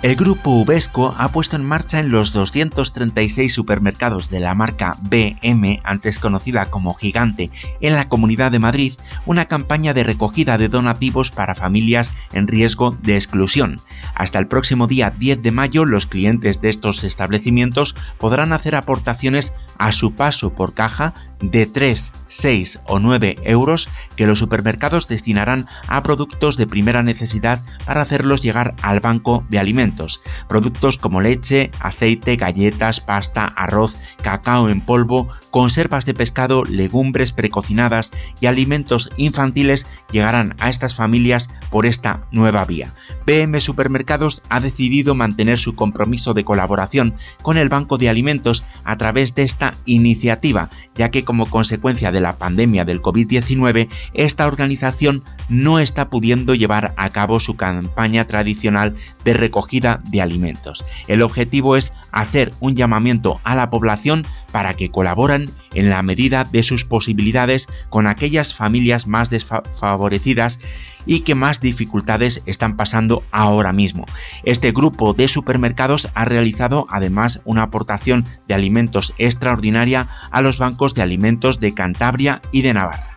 El 0.01 0.15
grupo 0.15 0.49
Ubesco 0.49 1.13
ha 1.15 1.31
puesto 1.31 1.55
en 1.55 1.63
marcha 1.63 1.99
en 1.99 2.09
los 2.09 2.33
236 2.33 3.53
supermercados 3.53 4.31
de 4.31 4.39
la 4.39 4.55
marca 4.55 4.97
BM, 4.99 5.79
antes 5.83 6.17
conocida 6.17 6.71
como 6.71 6.95
Gigante, 6.95 7.51
en 7.81 7.93
la 7.93 8.09
Comunidad 8.09 8.51
de 8.51 8.57
Madrid, 8.57 8.93
una 9.27 9.45
campaña 9.45 9.93
de 9.93 10.03
recogida 10.03 10.57
de 10.57 10.69
donativos 10.69 11.29
para 11.29 11.53
familias 11.53 12.13
en 12.33 12.47
riesgo 12.47 12.97
de 13.03 13.13
exclusión. 13.13 13.79
Hasta 14.15 14.39
el 14.39 14.47
próximo 14.47 14.87
día 14.87 15.11
10 15.11 15.43
de 15.43 15.51
mayo, 15.51 15.85
los 15.85 16.07
clientes 16.07 16.61
de 16.61 16.69
estos 16.69 17.03
establecimientos 17.03 17.95
podrán 18.17 18.53
hacer 18.53 18.73
aportaciones 18.73 19.53
a 19.81 19.91
su 19.91 20.13
paso 20.13 20.53
por 20.53 20.75
caja 20.75 21.15
de 21.39 21.65
3, 21.65 22.13
6 22.27 22.81
o 22.85 22.99
9 22.99 23.37
euros 23.45 23.89
que 24.15 24.27
los 24.27 24.37
supermercados 24.37 25.07
destinarán 25.07 25.65
a 25.87 26.03
productos 26.03 26.55
de 26.55 26.67
primera 26.67 27.01
necesidad 27.01 27.63
para 27.83 28.03
hacerlos 28.03 28.43
llegar 28.43 28.75
al 28.83 28.99
banco 28.99 29.43
de 29.49 29.57
alimentos. 29.57 30.21
Productos 30.47 30.99
como 30.99 31.19
leche, 31.19 31.71
aceite, 31.79 32.35
galletas, 32.35 33.01
pasta, 33.01 33.45
arroz, 33.45 33.97
cacao 34.21 34.69
en 34.69 34.81
polvo, 34.81 35.27
conservas 35.49 36.05
de 36.05 36.13
pescado, 36.13 36.63
legumbres 36.63 37.31
precocinadas 37.31 38.11
y 38.39 38.45
alimentos 38.45 39.09
infantiles 39.17 39.87
llegarán 40.11 40.55
a 40.59 40.69
estas 40.69 40.93
familias 40.93 41.49
por 41.71 41.87
esta 41.87 42.21
nueva 42.31 42.65
vía. 42.65 42.93
PM 43.25 43.59
Supermercados 43.59 44.43
ha 44.49 44.59
decidido 44.59 45.15
mantener 45.15 45.57
su 45.57 45.73
compromiso 45.73 46.35
de 46.35 46.45
colaboración 46.45 47.15
con 47.41 47.57
el 47.57 47.69
Banco 47.69 47.97
de 47.97 48.09
Alimentos 48.09 48.63
a 48.83 48.97
través 48.97 49.33
de 49.33 49.41
esta 49.41 49.70
iniciativa, 49.85 50.69
ya 50.95 51.11
que 51.11 51.23
como 51.23 51.45
consecuencia 51.45 52.11
de 52.11 52.21
la 52.21 52.37
pandemia 52.37 52.85
del 52.85 53.01
COVID-19, 53.01 53.89
esta 54.13 54.47
organización 54.47 55.23
no 55.49 55.79
está 55.79 56.09
pudiendo 56.09 56.55
llevar 56.55 56.93
a 56.97 57.09
cabo 57.09 57.39
su 57.39 57.55
campaña 57.55 58.25
tradicional 58.27 58.95
de 59.23 59.33
recogida 59.33 60.01
de 60.09 60.21
alimentos. 60.21 60.85
El 61.07 61.21
objetivo 61.21 61.75
es 61.75 61.93
hacer 62.11 62.53
un 62.59 62.75
llamamiento 62.75 63.39
a 63.43 63.55
la 63.55 63.69
población 63.69 64.25
para 64.51 64.73
que 64.75 64.91
colaboren 64.91 65.51
en 65.73 65.89
la 65.89 66.01
medida 66.03 66.43
de 66.43 66.63
sus 66.63 66.85
posibilidades 66.85 67.67
con 67.89 68.07
aquellas 68.07 68.53
familias 68.53 69.07
más 69.07 69.29
desfavorecidas 69.29 70.59
y 71.05 71.21
que 71.21 71.35
más 71.35 71.61
dificultades 71.61 72.43
están 72.45 72.77
pasando 72.77 73.23
ahora 73.31 73.73
mismo. 73.73 74.05
Este 74.43 74.71
grupo 74.71 75.13
de 75.13 75.27
supermercados 75.27 76.09
ha 76.13 76.25
realizado 76.25 76.85
además 76.89 77.41
una 77.45 77.63
aportación 77.63 78.25
de 78.47 78.53
alimentos 78.53 79.13
extraordinaria 79.17 80.07
a 80.31 80.41
los 80.41 80.59
bancos 80.59 80.93
de 80.93 81.01
alimentos 81.01 81.59
de 81.59 81.73
Cantabria 81.73 82.41
y 82.51 82.61
de 82.61 82.73
Navarra. 82.73 83.10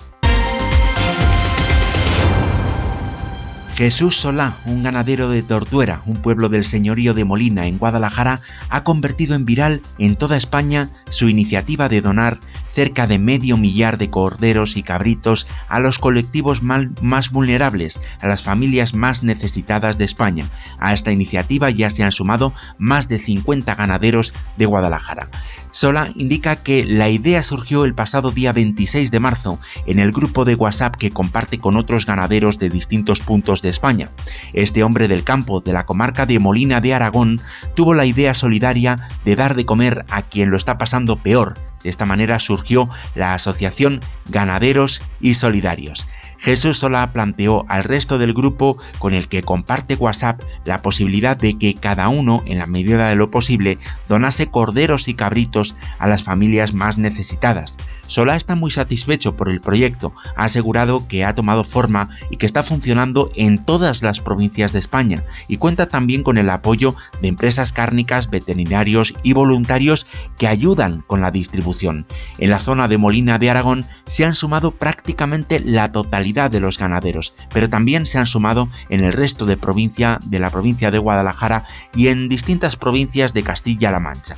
Jesús 3.75 4.21
Solá, 4.21 4.59
un 4.67 4.85
ganadero 4.85 5.29
de 5.29 5.43
Tortuera, 5.43 6.01
un 6.07 6.19
pueblo 6.23 6.49
del 6.49 6.65
señorío 6.65 7.13
de 7.13 7.25
Molina 7.25 7.67
en 7.67 7.79
Guadalajara, 7.79 8.41
ha 8.69 8.85
convertido 8.85 9.35
en 9.35 9.45
viral 9.45 9.83
en 9.99 10.15
toda 10.15 10.37
España 10.37 10.91
su 11.09 11.29
iniciativa 11.29 11.89
de 11.89 12.01
donar 12.01 12.39
cerca 12.75 13.07
de 13.07 13.19
medio 13.19 13.57
millar 13.57 13.99
de 13.99 14.11
corderos 14.11 14.77
y 14.77 14.83
cabritos 14.83 15.47
a 15.69 15.81
los 15.81 15.99
colectivos 15.99 16.63
más 16.63 17.31
vulnerables, 17.31 18.01
a 18.21 18.27
las 18.27 18.43
familias 18.43 18.95
más 18.95 19.23
necesitadas 19.23 19.97
de 19.97 20.05
España. 20.05 20.49
A 20.79 20.93
esta 20.93 21.13
iniciativa 21.13 21.71
ya 21.71 21.89
se 21.91 22.03
han 22.03 22.13
sumado 22.13 22.53
más 22.79 23.09
de 23.09 23.19
50 23.19 23.75
ganaderos 23.75 24.35
de 24.57 24.67
Guadalajara. 24.67 25.29
Sola 25.71 26.09
indica 26.15 26.57
que 26.57 26.85
la 26.85 27.09
idea 27.09 27.43
surgió 27.43 27.85
el 27.85 27.95
pasado 27.95 28.31
día 28.31 28.53
26 28.53 29.11
de 29.11 29.21
marzo 29.21 29.59
en 29.87 29.99
el 29.99 30.13
grupo 30.13 30.45
de 30.45 30.55
WhatsApp 30.55 30.97
que 30.97 31.11
comparte 31.11 31.59
con 31.59 31.77
otros 31.77 32.07
ganaderos 32.07 32.59
de 32.59 32.71
distintos 32.71 33.21
puntos 33.21 33.63
de 33.63 33.71
España. 33.71 34.11
Este 34.53 34.83
hombre 34.83 35.09
del 35.09 35.25
campo 35.25 35.61
de 35.61 35.73
la 35.73 35.87
comarca 35.87 36.27
de 36.27 36.39
Molina 36.39 36.81
de 36.81 36.95
Aragón 36.95 37.41
tuvo 37.75 37.95
la 37.95 38.07
idea 38.07 38.35
solidaria 38.35 39.01
de 39.25 39.37
dar 39.37 39.55
de 39.55 39.67
comer 39.67 40.05
a 40.11 40.23
quien 40.23 40.51
lo 40.51 40.57
está 40.57 40.79
pasando 40.79 41.17
peor 41.17 41.57
de 41.85 41.91
esta 41.91 42.07
manera 42.07 42.41
surgió 42.41 42.89
la 43.15 43.35
Asociación 43.35 44.01
Ganaderos 44.29 45.03
y 45.21 45.35
Solidarios. 45.35 46.09
Jesús 46.39 46.79
Sola 46.79 47.13
planteó 47.13 47.65
al 47.69 47.85
resto 47.85 48.19
del 48.19 48.35
grupo 48.35 48.77
con 48.99 49.15
el 49.15 49.29
que 49.29 49.43
comparte 49.43 49.95
WhatsApp 49.95 50.43
la 50.65 50.83
posibilidad 50.83 51.37
de 51.37 51.57
que 51.57 51.75
cada 51.75 52.09
uno, 52.09 52.43
en 52.47 52.59
la 52.59 52.67
medida 52.67 53.09
de 53.09 53.15
lo 53.15 53.31
posible, 53.31 53.79
donase 54.09 54.51
corderos 54.51 55.09
y 55.09 55.15
cabritos 55.15 55.75
a 55.99 56.09
las 56.09 56.25
familias 56.25 56.75
más 56.75 56.99
necesitadas. 56.99 57.77
Solá 58.07 58.37
está 58.37 58.55
muy 58.55 58.71
satisfecho 58.71 59.37
por 59.37 59.49
el 59.49 59.61
proyecto, 59.61 60.13
ha 60.37 60.45
asegurado 60.45 61.09
que 61.09 61.25
ha 61.25 61.35
tomado 61.35 61.65
forma 61.65 62.11
y 62.31 62.37
que 62.37 62.47
está 62.47 62.63
funcionando 62.63 63.31
en 63.35 63.65
todas 63.65 64.03
las 64.03 64.21
provincias 64.21 64.73
de 64.73 64.79
España 64.79 65.25
y 65.49 65.57
cuenta 65.57 65.87
también 65.87 66.23
con 66.23 66.39
el 66.39 66.51
apoyo 66.51 66.95
de 67.23 67.29
empresas 67.29 67.73
cárnicas, 67.73 68.31
veterinarios 68.31 69.15
y 69.23 69.33
voluntarios 69.33 70.07
que 70.39 70.47
ayudan 70.47 71.03
con 71.07 71.21
la 71.21 71.31
distribución. 71.31 72.07
En 72.39 72.51
la 72.51 72.59
zona 72.59 72.89
de 72.89 72.99
Molina 72.99 73.39
de 73.39 73.51
Aragón 73.51 73.87
se 74.05 74.25
han 74.25 74.35
sumado 74.35 74.73
prácticamente 74.73 75.61
la 75.61 75.91
totalidad 75.91 76.51
de 76.51 76.61
los 76.61 76.79
ganaderos, 76.79 77.35
pero 77.53 77.71
también 77.71 78.07
se 78.07 78.19
han 78.19 78.27
sumado 78.27 78.69
en 78.89 79.03
el 79.03 79.13
resto 79.13 79.47
de 79.47 79.57
provincia 79.57 80.21
de 80.25 80.39
la 80.39 80.51
provincia 80.51 80.91
de 80.91 80.99
Guadalajara 80.99 81.65
y 81.95 82.09
en 82.09 82.29
distintas 82.29 82.77
provincias 82.77 83.33
de 83.33 83.43
Castilla-La 83.43 84.01
Mancha. 84.01 84.37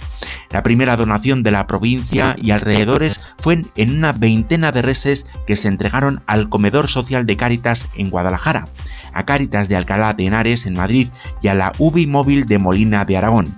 La 0.51 0.63
primera 0.63 0.97
donación 0.97 1.43
de 1.43 1.51
la 1.51 1.67
provincia 1.67 2.37
y 2.41 2.51
alrededores 2.51 3.21
fue 3.39 3.56
en 3.77 3.97
una 3.97 4.13
veintena 4.13 4.73
de 4.73 4.83
reses 4.83 5.27
que 5.47 5.57
se 5.57 5.69
entregaron 5.69 6.23
al 6.27 6.49
comedor 6.49 6.89
social 6.89 7.27
de 7.27 7.37
Cáritas 7.37 7.89
en 7.95 8.11
Guadalajara, 8.11 8.69
a 9.13 9.25
Cáritas 9.25 9.69
de 9.69 9.77
Alcalá 9.77 10.13
de 10.13 10.27
Henares 10.27 10.67
en 10.67 10.75
Madrid 10.75 11.09
y 11.41 11.49
a 11.49 11.55
la 11.55 11.73
UBI 11.79 12.07
móvil 12.07 12.47
de 12.47 12.59
Molina 12.59 13.05
de 13.05 13.17
Aragón. 13.17 13.57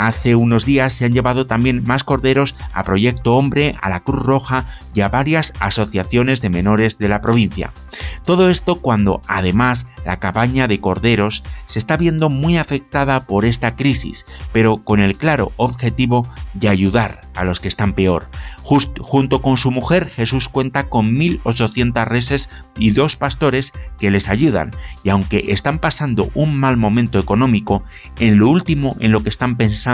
Hace 0.00 0.34
unos 0.34 0.64
días 0.64 0.94
se 0.94 1.04
han 1.04 1.12
llevado 1.12 1.46
también 1.46 1.84
más 1.84 2.04
corderos 2.04 2.56
a 2.72 2.84
Proyecto 2.84 3.36
Hombre, 3.36 3.76
a 3.82 3.90
la 3.90 4.00
Cruz 4.00 4.22
Roja 4.22 4.64
y 4.94 5.02
a 5.02 5.10
varias 5.10 5.52
asociaciones 5.60 6.40
de 6.40 6.48
menores 6.48 6.96
de 6.96 7.10
la 7.10 7.20
provincia. 7.20 7.74
Todo 8.24 8.48
esto 8.48 8.80
cuando 8.80 9.20
además 9.26 9.86
la 10.06 10.18
cabaña 10.18 10.68
de 10.68 10.80
corderos 10.80 11.44
se 11.66 11.78
está 11.78 11.98
viendo 11.98 12.30
muy 12.30 12.56
afectada 12.56 13.26
por 13.26 13.44
esta 13.44 13.76
crisis, 13.76 14.24
pero 14.52 14.82
con 14.82 15.00
el 15.00 15.16
claro 15.16 15.52
objetivo 15.58 16.26
de 16.54 16.70
ayudar 16.70 17.28
a 17.34 17.44
los 17.44 17.60
que 17.60 17.68
están 17.68 17.92
peor. 17.92 18.28
junto 18.62 19.42
con 19.42 19.56
su 19.56 19.70
mujer, 19.70 20.06
Jesús 20.08 20.48
cuenta 20.48 20.88
con 20.88 21.16
1.800 21.16 22.04
reses 22.06 22.50
y 22.78 22.92
dos 22.92 23.16
pastores 23.16 23.72
que 23.98 24.10
les 24.10 24.28
ayudan, 24.28 24.72
y 25.02 25.08
aunque 25.08 25.46
están 25.48 25.80
pasando 25.80 26.30
un 26.34 26.56
mal 26.56 26.76
momento 26.76 27.18
económico, 27.18 27.82
en 28.18 28.38
lo 28.38 28.48
último 28.48 28.96
en 29.00 29.10
lo 29.10 29.22
que 29.22 29.28
están 29.28 29.56
pensando 29.56 29.89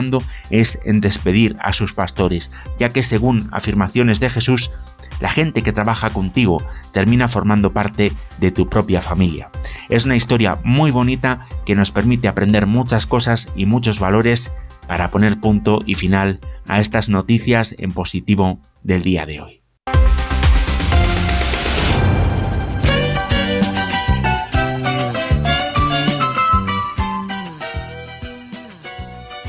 es 0.50 0.78
en 0.84 1.00
despedir 1.00 1.56
a 1.60 1.72
sus 1.72 1.92
pastores, 1.92 2.52
ya 2.78 2.90
que 2.90 3.02
según 3.02 3.48
afirmaciones 3.52 4.20
de 4.20 4.30
Jesús, 4.30 4.70
la 5.20 5.30
gente 5.30 5.62
que 5.62 5.72
trabaja 5.72 6.10
contigo 6.10 6.62
termina 6.92 7.28
formando 7.28 7.72
parte 7.72 8.12
de 8.38 8.50
tu 8.50 8.68
propia 8.68 9.02
familia. 9.02 9.50
Es 9.88 10.04
una 10.04 10.16
historia 10.16 10.58
muy 10.64 10.90
bonita 10.90 11.40
que 11.64 11.74
nos 11.74 11.90
permite 11.90 12.28
aprender 12.28 12.66
muchas 12.66 13.06
cosas 13.06 13.48
y 13.56 13.66
muchos 13.66 13.98
valores 13.98 14.52
para 14.86 15.10
poner 15.10 15.40
punto 15.40 15.82
y 15.86 15.94
final 15.94 16.40
a 16.68 16.80
estas 16.80 17.08
noticias 17.08 17.74
en 17.78 17.92
positivo 17.92 18.60
del 18.82 19.02
día 19.02 19.26
de 19.26 19.40
hoy. 19.40 19.65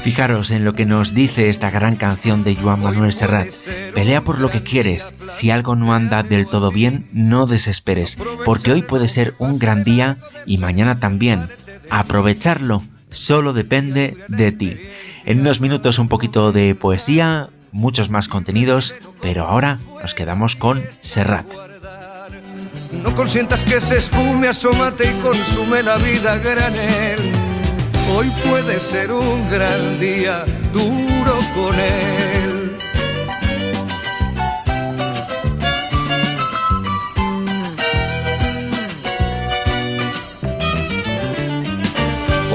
Fijaros 0.07 0.51
en 0.51 0.63
lo 0.63 0.71
que 0.71 0.85
nos 0.85 1.13
dice 1.13 1.49
esta 1.49 1.69
gran 1.69 1.97
canción 1.97 2.45
de 2.45 2.55
Joan 2.55 2.79
Manuel 2.79 3.11
Serrat. 3.11 3.49
Pelea 3.93 4.21
por 4.21 4.39
lo 4.39 4.49
que 4.49 4.63
quieres. 4.63 5.13
Si 5.27 5.51
algo 5.51 5.75
no 5.75 5.93
anda 5.93 6.23
del 6.23 6.47
todo 6.47 6.71
bien, 6.71 7.09
no 7.11 7.45
desesperes, 7.45 8.17
porque 8.45 8.71
hoy 8.71 8.83
puede 8.83 9.09
ser 9.09 9.35
un 9.37 9.59
gran 9.59 9.83
día 9.83 10.17
y 10.45 10.59
mañana 10.59 11.01
también. 11.01 11.49
Aprovecharlo 11.89 12.83
solo 13.09 13.51
depende 13.51 14.15
de 14.29 14.53
ti. 14.53 14.79
En 15.25 15.41
unos 15.41 15.59
minutos 15.59 15.99
un 15.99 16.07
poquito 16.07 16.53
de 16.53 16.73
poesía, 16.73 17.49
muchos 17.73 18.09
más 18.09 18.29
contenidos, 18.29 18.95
pero 19.21 19.45
ahora 19.45 19.77
nos 20.01 20.15
quedamos 20.15 20.55
con 20.55 20.85
Serrat. 21.01 21.47
No 23.03 23.13
consientas 23.13 23.65
que 23.65 23.81
se 23.81 23.97
esfume, 23.97 24.47
asómate 24.47 25.03
y 25.03 25.21
consume 25.21 25.83
la 25.83 25.97
vida 25.97 26.37
granel 26.37 27.46
Hoy 28.09 28.31
puede 28.49 28.79
ser 28.79 29.11
un 29.11 29.49
gran 29.49 29.99
día, 29.99 30.45
duro 30.71 31.39
con 31.53 31.75
él. 31.77 32.77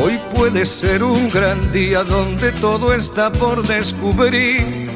Hoy 0.03 0.19
puede 0.35 0.65
ser 0.65 1.05
un 1.05 1.29
gran 1.29 1.71
día 1.71 2.03
donde 2.03 2.53
todo 2.53 2.95
está 2.95 3.31
por 3.31 3.67
descubrir. 3.67 4.87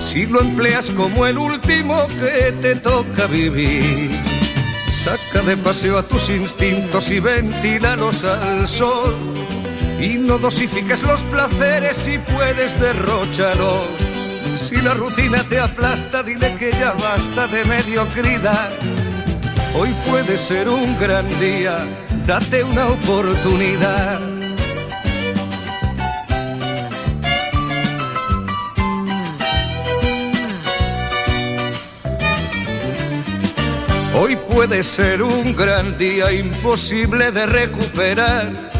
Si 0.00 0.26
lo 0.26 0.40
empleas 0.40 0.90
como 0.90 1.24
el 1.24 1.38
último 1.38 2.06
que 2.08 2.52
te 2.60 2.74
toca 2.74 3.26
vivir. 3.26 4.10
Saca 4.90 5.40
de 5.46 5.56
paseo 5.56 5.98
a 5.98 6.02
tus 6.02 6.28
instintos 6.30 7.10
y 7.10 7.20
ventilalos 7.20 8.24
al 8.24 8.66
sol 8.66 9.14
y 10.00 10.18
no 10.18 10.38
dosifiques 10.38 11.02
los 11.02 11.22
placeres 11.24 11.96
si 11.96 12.18
puedes 12.18 12.80
derrocharlos. 12.80 13.88
Si 14.58 14.76
la 14.76 14.94
rutina 14.94 15.42
te 15.44 15.58
aplasta, 15.58 16.22
dile 16.22 16.54
que 16.58 16.70
ya 16.72 16.92
basta 16.92 17.46
de 17.46 17.64
mediocridad. 17.66 18.70
Hoy 19.74 19.90
puede 20.08 20.38
ser 20.38 20.68
un 20.68 20.98
gran 20.98 21.28
día, 21.38 21.78
date 22.26 22.64
una 22.64 22.86
oportunidad. 22.88 24.20
Hoy 34.14 34.36
puede 34.36 34.82
ser 34.82 35.22
un 35.22 35.54
gran 35.54 35.96
día 35.96 36.32
imposible 36.32 37.30
de 37.32 37.46
recuperar 37.46 38.79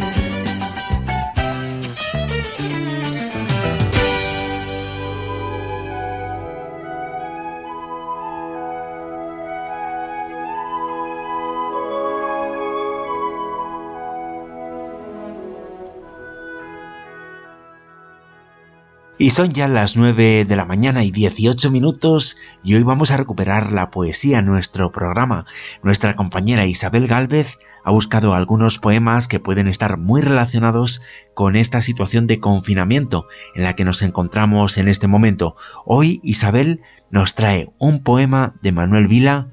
Y 19.21 19.29
son 19.29 19.53
ya 19.53 19.67
las 19.67 19.97
9 19.97 20.45
de 20.45 20.55
la 20.55 20.65
mañana 20.65 21.03
y 21.03 21.11
18 21.11 21.69
minutos 21.69 22.37
y 22.63 22.73
hoy 22.73 22.81
vamos 22.81 23.11
a 23.11 23.17
recuperar 23.17 23.71
la 23.71 23.91
poesía 23.91 24.39
en 24.39 24.45
nuestro 24.45 24.91
programa. 24.91 25.45
Nuestra 25.83 26.15
compañera 26.15 26.65
Isabel 26.65 27.05
Galvez 27.05 27.59
ha 27.83 27.91
buscado 27.91 28.33
algunos 28.33 28.79
poemas 28.79 29.27
que 29.27 29.39
pueden 29.39 29.67
estar 29.67 29.99
muy 29.99 30.21
relacionados 30.23 31.03
con 31.35 31.55
esta 31.55 31.83
situación 31.83 32.25
de 32.25 32.39
confinamiento 32.39 33.27
en 33.53 33.61
la 33.63 33.75
que 33.75 33.85
nos 33.85 34.01
encontramos 34.01 34.79
en 34.79 34.87
este 34.87 35.05
momento. 35.05 35.55
Hoy 35.85 36.19
Isabel 36.23 36.81
nos 37.11 37.35
trae 37.35 37.69
un 37.77 38.01
poema 38.01 38.55
de 38.63 38.71
Manuel 38.71 39.05
Vila 39.05 39.49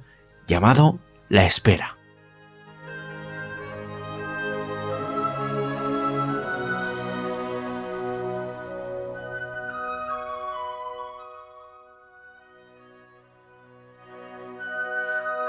llamado 0.46 0.98
La 1.28 1.44
Espera. 1.44 1.97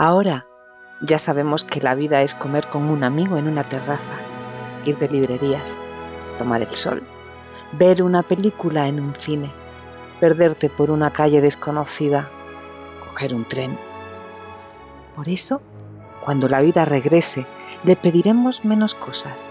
Ahora 0.01 0.47
ya 1.01 1.19
sabemos 1.19 1.65
que 1.65 1.81
la 1.81 1.93
vida 1.93 2.21
es 2.21 2.33
comer 2.33 2.67
con 2.69 2.89
un 2.89 3.03
amigo 3.03 3.35
en 3.35 3.49
una 3.49 3.65
terraza, 3.65 4.21
ir 4.85 4.97
de 4.97 5.09
librerías, 5.09 5.77
tomar 6.37 6.61
el 6.61 6.71
sol, 6.71 7.03
ver 7.73 8.01
una 8.01 8.23
película 8.23 8.87
en 8.87 9.01
un 9.01 9.13
cine, 9.13 9.51
perderte 10.21 10.69
por 10.69 10.89
una 10.89 11.11
calle 11.11 11.41
desconocida, 11.41 12.29
coger 13.09 13.33
un 13.33 13.43
tren. 13.43 13.77
Por 15.17 15.27
eso, 15.27 15.61
cuando 16.23 16.47
la 16.47 16.61
vida 16.61 16.85
regrese, 16.85 17.45
le 17.83 17.97
pediremos 17.97 18.63
menos 18.63 18.95
cosas. 18.95 19.45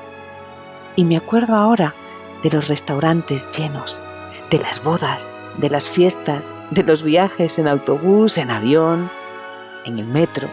Y 0.97 1.05
me 1.05 1.19
acuerdo 1.19 1.57
ahora 1.57 1.93
de 2.43 2.49
los 2.49 2.69
restaurantes 2.69 3.51
llenos, 3.51 4.03
de 4.51 4.61
las 4.61 4.83
bodas, 4.83 5.31
de 5.59 5.69
las 5.69 5.91
fiestas, 5.91 6.43
de 6.71 6.85
los 6.85 7.03
viajes 7.03 7.59
en 7.59 7.69
autobús, 7.69 8.39
en 8.39 8.51
avión, 8.51 9.11
en 9.89 9.99
el 9.99 10.07
metro. 10.07 10.49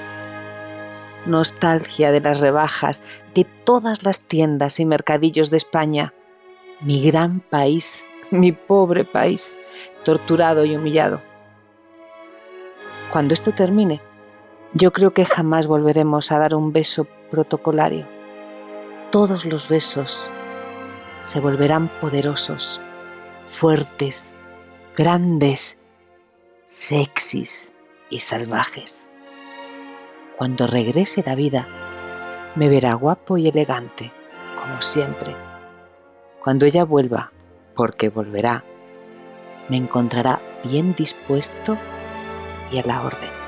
nostalgia 1.26 2.12
de 2.12 2.22
las 2.22 2.40
rebajas 2.40 3.02
de 3.34 3.46
todas 3.46 4.04
las 4.04 4.22
tiendas 4.22 4.80
y 4.80 4.86
mercadillos 4.86 5.50
de 5.50 5.58
España. 5.58 6.14
Mi 6.82 7.02
gran 7.04 7.40
país, 7.40 8.08
mi 8.30 8.52
pobre 8.52 9.06
país, 9.06 9.58
torturado 10.04 10.66
y 10.66 10.76
humillado. 10.76 11.22
Cuando 13.12 13.34
esto 13.34 13.54
termine, 13.54 14.02
yo 14.74 14.94
creo 14.94 15.16
que 15.16 15.26
jamás 15.26 15.66
volveremos 15.66 16.32
a 16.32 16.38
dar 16.38 16.54
un 16.54 16.74
beso 16.74 17.08
protocolario. 17.32 18.06
Todos 19.10 19.46
los 19.46 19.68
besos 19.68 20.32
se 21.24 21.40
volverán 21.40 21.90
poderosos, 22.02 22.82
fuertes, 23.48 24.36
grandes, 24.96 25.80
sexys 26.68 27.74
y 28.12 28.20
salvajes. 28.20 29.10
Cuando 30.38 30.68
regrese 30.68 31.24
la 31.26 31.34
vida, 31.34 31.66
me 32.56 32.68
verá 32.68 32.94
guapo 32.94 33.38
y 33.38 33.48
elegante, 33.48 34.12
como 34.62 34.82
siempre. 34.82 35.34
Cuando 36.44 36.66
ella 36.66 36.84
vuelva, 36.84 37.32
porque 37.74 38.10
volverá, 38.10 38.64
me 39.70 39.78
encontrará 39.78 40.42
bien 40.64 40.94
dispuesto 40.94 41.78
y 42.72 42.80
a 42.80 42.84
la 42.84 43.02
orden. 43.02 43.45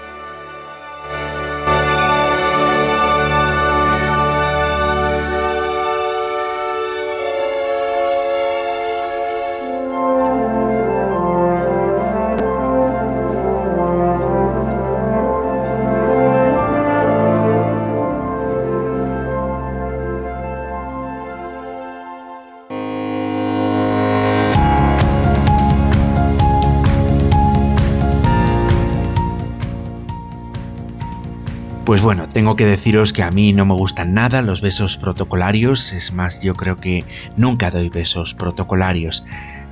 Pues 31.88 32.02
bueno, 32.02 32.28
tengo 32.28 32.58
que 32.58 32.66
deciros 32.66 33.14
que 33.14 33.24
a 33.24 33.32
mí 33.32 33.54
no 33.54 33.66
me 33.66 33.74
gustan 33.74 34.14
nada 34.14 34.42
los 34.42 34.60
besos 34.60 34.98
protocolarios, 34.98 35.94
es 35.94 36.12
más, 36.12 36.42
yo 36.42 36.54
creo 36.54 36.76
que 36.76 37.06
nunca 37.38 37.72
doy 37.72 37.88
besos 37.88 38.34
protocolarios. 38.34 39.24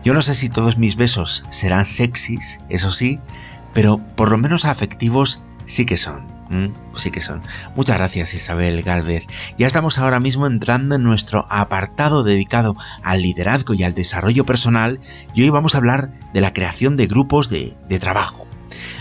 Yo 0.01 0.13
no 0.13 0.21
sé 0.21 0.33
si 0.33 0.47
todos 0.47 0.77
mis 0.77 0.95
besos 0.95 1.43
serán 1.49 1.83
sexys, 1.83 2.61
eso 2.69 2.91
sí, 2.91 3.19
pero 3.73 3.97
por 3.97 4.31
lo 4.31 4.37
menos 4.37 4.63
afectivos 4.63 5.43
sí 5.65 5.85
que 5.85 5.97
son. 5.97 6.25
Sí 6.95 7.11
que 7.11 7.19
son. 7.19 7.41
Muchas 7.75 7.97
gracias 7.97 8.33
Isabel 8.33 8.81
Galvez. 8.81 9.25
Ya 9.57 9.67
estamos 9.67 9.97
ahora 9.99 10.21
mismo 10.21 10.47
entrando 10.47 10.95
en 10.95 11.03
nuestro 11.03 11.45
apartado 11.49 12.23
dedicado 12.23 12.77
al 13.03 13.23
liderazgo 13.23 13.73
y 13.73 13.83
al 13.83 13.93
desarrollo 13.93 14.45
personal 14.45 15.01
y 15.33 15.41
hoy 15.41 15.49
vamos 15.49 15.75
a 15.75 15.79
hablar 15.79 16.13
de 16.33 16.39
la 16.39 16.53
creación 16.53 16.95
de 16.95 17.07
grupos 17.07 17.49
de, 17.49 17.73
de 17.89 17.99
trabajo 17.99 18.44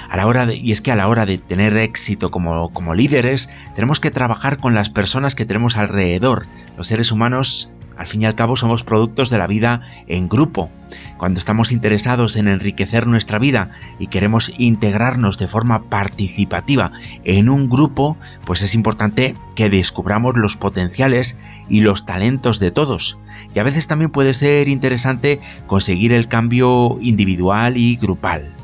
a 0.09 0.17
la 0.17 0.27
hora 0.27 0.47
de, 0.47 0.57
y 0.57 0.73
es 0.73 0.81
que 0.81 0.93
a 0.93 0.97
la 0.97 1.09
hora 1.09 1.27
de 1.27 1.39
tener 1.39 1.77
éxito 1.77 2.31
como, 2.31 2.71
como 2.71 2.95
líderes, 2.95 3.49
tenemos 3.75 4.01
que 4.01 4.11
trabajar 4.11 4.59
con 4.59 4.75
las 4.75 4.91
personas 4.91 5.35
que 5.35 5.47
tenemos 5.47 5.77
alrededor. 5.77 6.47
Los 6.77 6.89
seres 6.89 7.13
humanos 7.13 7.71
al 7.97 8.07
fin 8.07 8.23
y 8.23 8.27
al 8.27 8.35
cabo 8.35 8.57
somos 8.57 8.85
productos 8.85 9.31
de 9.31 9.39
la 9.39 9.47
vida 9.47 9.81
en 10.07 10.29
grupo. 10.29 10.71
Cuando 11.17 11.39
estamos 11.39 11.73
interesados 11.73 12.37
en 12.37 12.49
enriquecer 12.49 13.07
nuestra 13.07 13.39
vida 13.39 13.71
y 13.99 14.09
queremos 14.09 14.53
integrarnos 14.59 15.39
de 15.39 15.49
forma 15.49 15.89
participativa 15.89 16.93
en 17.25 17.49
un 17.49 17.69
grupo, 17.69 18.17
pues 18.45 18.63
es 18.63 18.75
importante 18.75 19.35
que 19.55 19.71
descubramos 19.71 20.37
los 20.37 20.57
potenciales 20.57 21.39
y 21.69 21.81
los 21.81 22.07
talentos 22.07 22.59
de 22.61 22.71
todos. 22.71 23.19
Y 23.55 23.59
a 23.59 23.65
veces 23.65 23.87
también 23.87 24.11
puede 24.11 24.35
ser 24.35 24.69
interesante 24.69 25.41
conseguir 25.67 26.13
el 26.13 26.29
cambio 26.29 26.99
individual 27.01 27.77
y 27.77 27.97
grupal. 27.97 28.55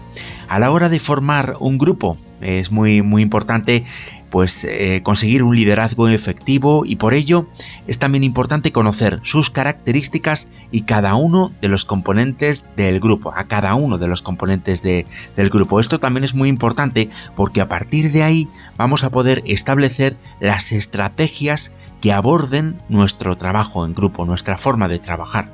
A 0.51 0.59
la 0.59 0.73
hora 0.73 0.89
de 0.89 0.99
formar 0.99 1.55
un 1.61 1.79
grupo 1.79 2.17
es 2.41 2.73
muy 2.73 3.03
muy 3.03 3.23
importante 3.23 3.85
pues 4.31 4.65
eh, 4.65 5.01
conseguir 5.05 5.45
un 5.45 5.55
liderazgo 5.55 6.09
efectivo 6.09 6.83
y 6.85 6.97
por 6.97 7.15
ello 7.15 7.47
es 7.87 8.01
también 8.01 8.25
importante 8.25 8.73
conocer 8.73 9.21
sus 9.23 9.49
características 9.49 10.49
y 10.73 10.83
cada 10.83 11.15
uno 11.15 11.53
de 11.63 11.69
los 11.69 11.85
componentes 11.85 12.67
del 12.75 12.99
grupo, 12.99 13.33
a 13.33 13.45
cada 13.45 13.77
uno 13.77 13.97
de 13.97 14.09
los 14.09 14.23
componentes 14.23 14.83
del 14.83 15.51
grupo. 15.51 15.79
Esto 15.79 16.01
también 16.01 16.25
es 16.25 16.35
muy 16.35 16.49
importante 16.49 17.09
porque 17.37 17.61
a 17.61 17.69
partir 17.69 18.11
de 18.11 18.25
ahí 18.25 18.49
vamos 18.77 19.05
a 19.05 19.11
poder 19.11 19.45
establecer 19.47 20.17
las 20.41 20.73
estrategias 20.73 21.75
que 22.01 22.13
aborden 22.13 22.81
nuestro 22.89 23.37
trabajo 23.37 23.85
en 23.85 23.95
grupo, 23.95 24.25
nuestra 24.25 24.57
forma 24.57 24.89
de 24.89 24.99
trabajar. 24.99 25.53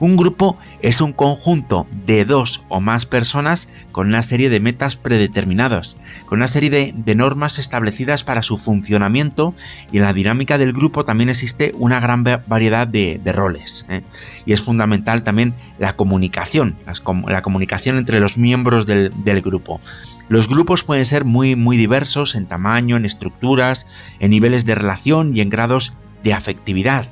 Un 0.00 0.16
grupo 0.16 0.58
es 0.82 1.00
un 1.00 1.12
conjunto 1.12 1.86
de 2.06 2.24
dos 2.24 2.64
o 2.68 2.80
más 2.80 3.06
personas 3.06 3.68
con 3.92 4.08
una 4.08 4.22
serie 4.22 4.50
de 4.50 4.60
metas 4.60 4.96
predeterminadas, 4.96 5.96
con 6.26 6.38
una 6.38 6.48
serie 6.48 6.70
de, 6.70 7.14
normas 7.14 7.60
establecidas 7.60 8.24
para 8.24 8.42
su 8.42 8.58
funcionamiento 8.58 9.54
y 9.92 9.98
en 9.98 10.02
la 10.02 10.12
dinámica 10.12 10.58
del 10.58 10.72
grupo 10.72 11.04
también 11.04 11.30
existe 11.30 11.72
una 11.78 12.00
gran 12.00 12.24
variedad 12.24 12.88
de, 12.88 13.20
roles. 13.32 13.86
¿eh? 13.88 14.02
Y 14.46 14.52
es 14.52 14.60
fundamental 14.60 15.22
también 15.22 15.54
la 15.78 15.94
comunicación, 15.94 16.76
la 17.28 17.42
comunicación 17.42 17.98
entre 17.98 18.18
los 18.18 18.36
miembros 18.36 18.86
del, 18.86 19.12
del 19.24 19.42
grupo. 19.42 19.80
Los 20.28 20.48
grupos 20.48 20.84
pueden 20.84 21.06
ser 21.06 21.24
muy, 21.24 21.56
muy 21.56 21.76
diversos 21.76 22.34
en 22.34 22.46
tamaño, 22.46 22.96
en 22.96 23.04
estructuras, 23.04 23.86
en 24.20 24.30
niveles 24.30 24.64
de 24.64 24.74
relación 24.74 25.36
y 25.36 25.40
en 25.40 25.50
grados 25.50 25.92
de 26.22 26.32
afectividad 26.32 27.06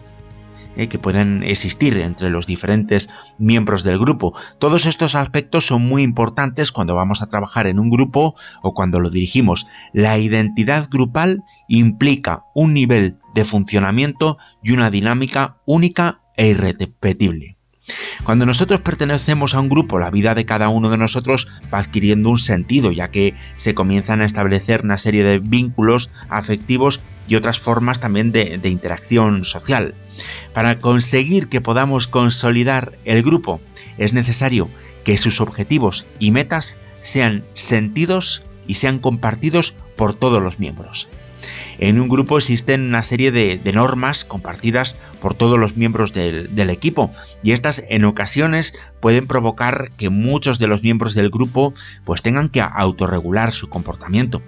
eh, 0.75 0.88
que 0.88 0.98
pueden 0.98 1.42
existir 1.42 1.98
entre 1.98 2.31
los 2.31 2.46
diferentes 2.46 3.11
miembros 3.37 3.85
del 3.85 3.98
grupo. 3.98 4.33
Todos 4.59 4.87
estos 4.87 5.14
aspectos 5.14 5.66
son 5.66 5.83
muy 5.83 6.03
importantes 6.03 6.72
cuando 6.72 6.94
vamos 6.94 7.20
a 7.20 7.27
trabajar 7.27 7.66
en 7.66 7.79
un 7.79 7.90
grupo 7.90 8.35
o 8.62 8.72
cuando 8.72 8.98
lo 8.98 9.11
dirigimos. 9.11 9.66
La 9.92 10.16
identidad 10.16 10.88
grupal 10.90 11.44
implica 11.68 12.44
un 12.55 12.72
nivel 12.72 13.18
de 13.35 13.44
funcionamiento 13.44 14.38
y 14.62 14.72
una 14.72 14.90
dinámica 14.90 15.59
única 15.66 16.22
e 16.38 16.48
irrepetible. 16.48 17.59
Cuando 18.25 18.47
nosotros 18.47 18.81
pertenecemos 18.81 19.55
a 19.55 19.61
un 19.61 19.68
grupo, 19.68 19.99
la 19.99 20.11
vida 20.11 20.35
de 20.35 20.45
cada 20.45 20.68
uno 20.68 20.90
de 20.90 20.99
nosotros 20.99 21.49
va 21.73 21.79
adquiriendo 21.79 22.31
un 22.31 22.38
sentido, 22.38 22.92
ya 22.92 23.11
que 23.11 23.35
se 23.57 23.75
comienzan 23.75 24.21
a 24.21 24.25
establecer 24.25 24.83
una 24.85 24.99
serie 24.99 25.25
de 25.25 25.40
vínculos 25.40 26.11
afectivos 26.29 27.01
y 27.27 27.35
otras 27.35 27.59
formas 27.59 27.99
también 27.99 28.31
de, 28.31 28.61
interacción 28.64 29.45
social. 29.45 29.95
Para 30.53 30.79
conseguir 30.79 31.49
que 31.49 31.61
podamos 31.61 32.07
consolidar 32.07 32.92
el 33.05 33.23
grupo, 33.23 33.61
es 33.99 34.14
necesario 34.14 34.71
que 35.05 35.18
sus 35.18 35.40
objetivos 35.40 36.07
y 36.21 36.31
metas 36.31 36.79
sean 37.01 37.45
sentidos 37.55 38.45
y 38.68 38.75
sean 38.75 39.01
compartidos 39.01 39.75
por 39.97 40.14
todos 40.14 40.40
los 40.40 40.61
miembros. 40.61 41.09
En 41.79 42.01
un 42.01 42.09
grupo 42.09 42.38
existen 42.38 42.83
una 42.83 43.03
serie 43.03 43.33
de, 43.33 43.61
normas 43.73 44.25
compartidas 44.25 44.97
por 45.21 45.35
todos 45.35 45.59
los 45.59 45.77
miembros 45.77 46.12
del, 46.12 46.71
equipo 46.71 47.11
y 47.43 47.53
estas 47.53 47.83
en 47.88 48.05
ocasiones 48.05 48.75
pueden 49.01 49.27
provocar 49.27 49.91
que 49.97 50.11
muchos 50.11 50.59
de 50.59 50.67
los 50.67 50.83
miembros 50.83 51.15
del 51.15 51.31
grupo 51.31 51.75
pues 52.05 52.23
tengan 52.23 52.49
que 52.49 52.61
autorregular 52.61 53.53
su 53.53 53.69
comportamiento. 53.69 54.43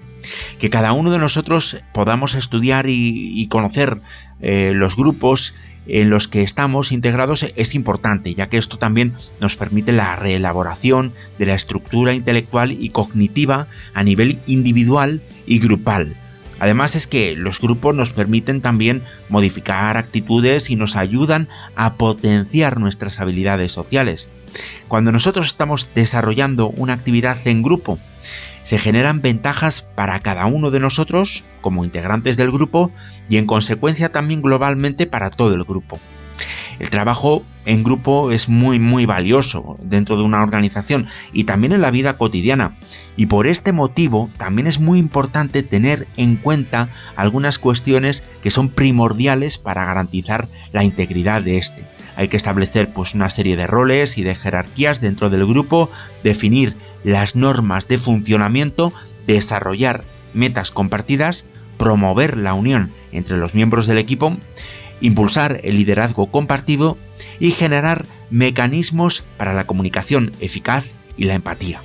Que 0.59 0.71
cada 0.71 0.93
uno 0.93 1.11
de 1.11 1.19
nosotros 1.19 1.79
podamos 1.93 2.35
estudiar 2.35 2.87
y, 2.89 3.47
conocer 3.49 4.01
eh, 4.41 4.73
los 4.75 4.97
grupos 4.97 5.55
en 5.87 6.11
los 6.11 6.29
que 6.29 6.43
estamos 6.43 6.93
integrados 6.93 7.47
es 7.57 7.75
importante, 7.75 8.35
ya 8.35 8.49
que 8.49 8.59
esto 8.59 8.79
también 8.79 9.15
nos 9.41 9.57
permite 9.57 9.93
la 9.93 10.17
reelaboración 10.17 11.13
de 11.39 11.47
la 11.47 11.55
estructura 11.55 12.15
intelectual 12.15 12.73
y 12.73 12.89
cognitiva 12.91 13.69
a 13.93 14.03
nivel 14.03 14.39
individual 14.47 15.23
y 15.47 15.59
grupal, 15.59 16.17
Además 16.65 16.97
es 16.97 17.07
que 17.07 17.37
los 17.37 17.61
grupos 17.61 17.95
nos 17.95 18.09
permiten 18.09 18.63
también 18.63 19.03
modificar 19.29 19.99
actitudes 19.99 20.71
y 20.71 20.77
nos 20.77 20.97
ayudan 20.97 21.47
a 21.77 21.97
potenciar 21.97 22.81
nuestras 22.81 23.21
habilidades 23.21 23.71
sociales. 23.71 24.31
Cuando 24.89 25.13
nosotros 25.13 25.45
estamos 25.45 25.91
desarrollando 25.95 26.71
una 26.71 26.95
actividad 26.95 27.37
en 27.45 27.63
grupo, 27.63 27.99
se 28.63 28.79
generan 28.79 29.21
ventajas 29.21 29.83
para 29.83 30.19
cada 30.21 30.47
uno 30.47 30.71
de 30.71 30.81
nosotros 30.81 31.45
como 31.61 31.85
integrantes 31.85 32.39
del 32.39 32.51
grupo 32.51 32.91
y 33.29 33.37
en 33.37 33.45
consecuencia 33.45 34.11
también 34.11 34.41
globalmente 34.41 35.07
para 35.07 35.29
todo 35.29 35.55
el 35.55 35.65
grupo. 35.65 36.01
El 36.79 36.89
trabajo 36.89 37.45
en 37.67 37.83
grupo 37.83 38.31
es 38.31 38.49
muy 38.49 38.79
muy 38.79 39.07
valioso 39.07 39.77
dentro 39.83 40.17
de 40.17 40.23
una 40.23 40.43
organización 40.43 41.07
y 41.33 41.45
también 41.45 41.73
en 41.73 41.81
la 41.81 41.91
vida 41.91 42.17
cotidiana. 42.17 42.77
Y 43.17 43.27
por 43.27 43.47
este 43.47 43.73
motivo 43.73 44.31
también 44.37 44.67
es 44.67 44.81
muy 44.81 44.99
importante 44.99 45.63
tener 45.63 46.07
en 46.17 46.37
cuenta 46.37 46.89
algunas 47.17 47.59
cuestiones 47.59 48.25
que 48.43 48.51
son 48.51 48.69
primordiales 48.69 49.59
para 49.59 49.85
garantizar 49.85 50.49
la 50.73 50.85
integridad 50.85 51.43
de 51.43 51.59
este. 51.59 51.85
Hay 52.17 52.29
que 52.29 52.37
establecer 52.37 52.93
pues 52.93 53.15
una 53.15 53.31
serie 53.31 53.57
de 53.57 53.67
roles 53.67 54.19
y 54.19 54.23
de 54.23 54.37
jerarquías 54.37 55.01
dentro 55.01 55.31
del 55.31 55.47
grupo, 55.47 55.91
definir 56.23 56.77
las 57.03 57.35
normas 57.35 57.89
de 57.89 57.99
funcionamiento, 57.99 58.93
desarrollar 59.27 60.05
metas 60.33 60.71
compartidas, 60.71 61.47
promover 61.77 62.37
la 62.37 62.55
unión 62.55 62.93
entre 63.13 63.37
los 63.37 63.55
miembros 63.55 63.87
del 63.87 63.99
equipo, 63.99 64.37
impulsar 65.01 65.61
el 65.65 65.77
liderazgo 65.77 66.31
compartido 66.31 66.99
y 67.39 67.51
generar 67.51 68.05
mecanismos 68.31 69.25
para 69.37 69.53
la 69.53 69.67
comunicación 69.67 70.33
eficaz 70.41 70.97
y 71.17 71.25
la 71.25 71.35
empatía. 71.35 71.83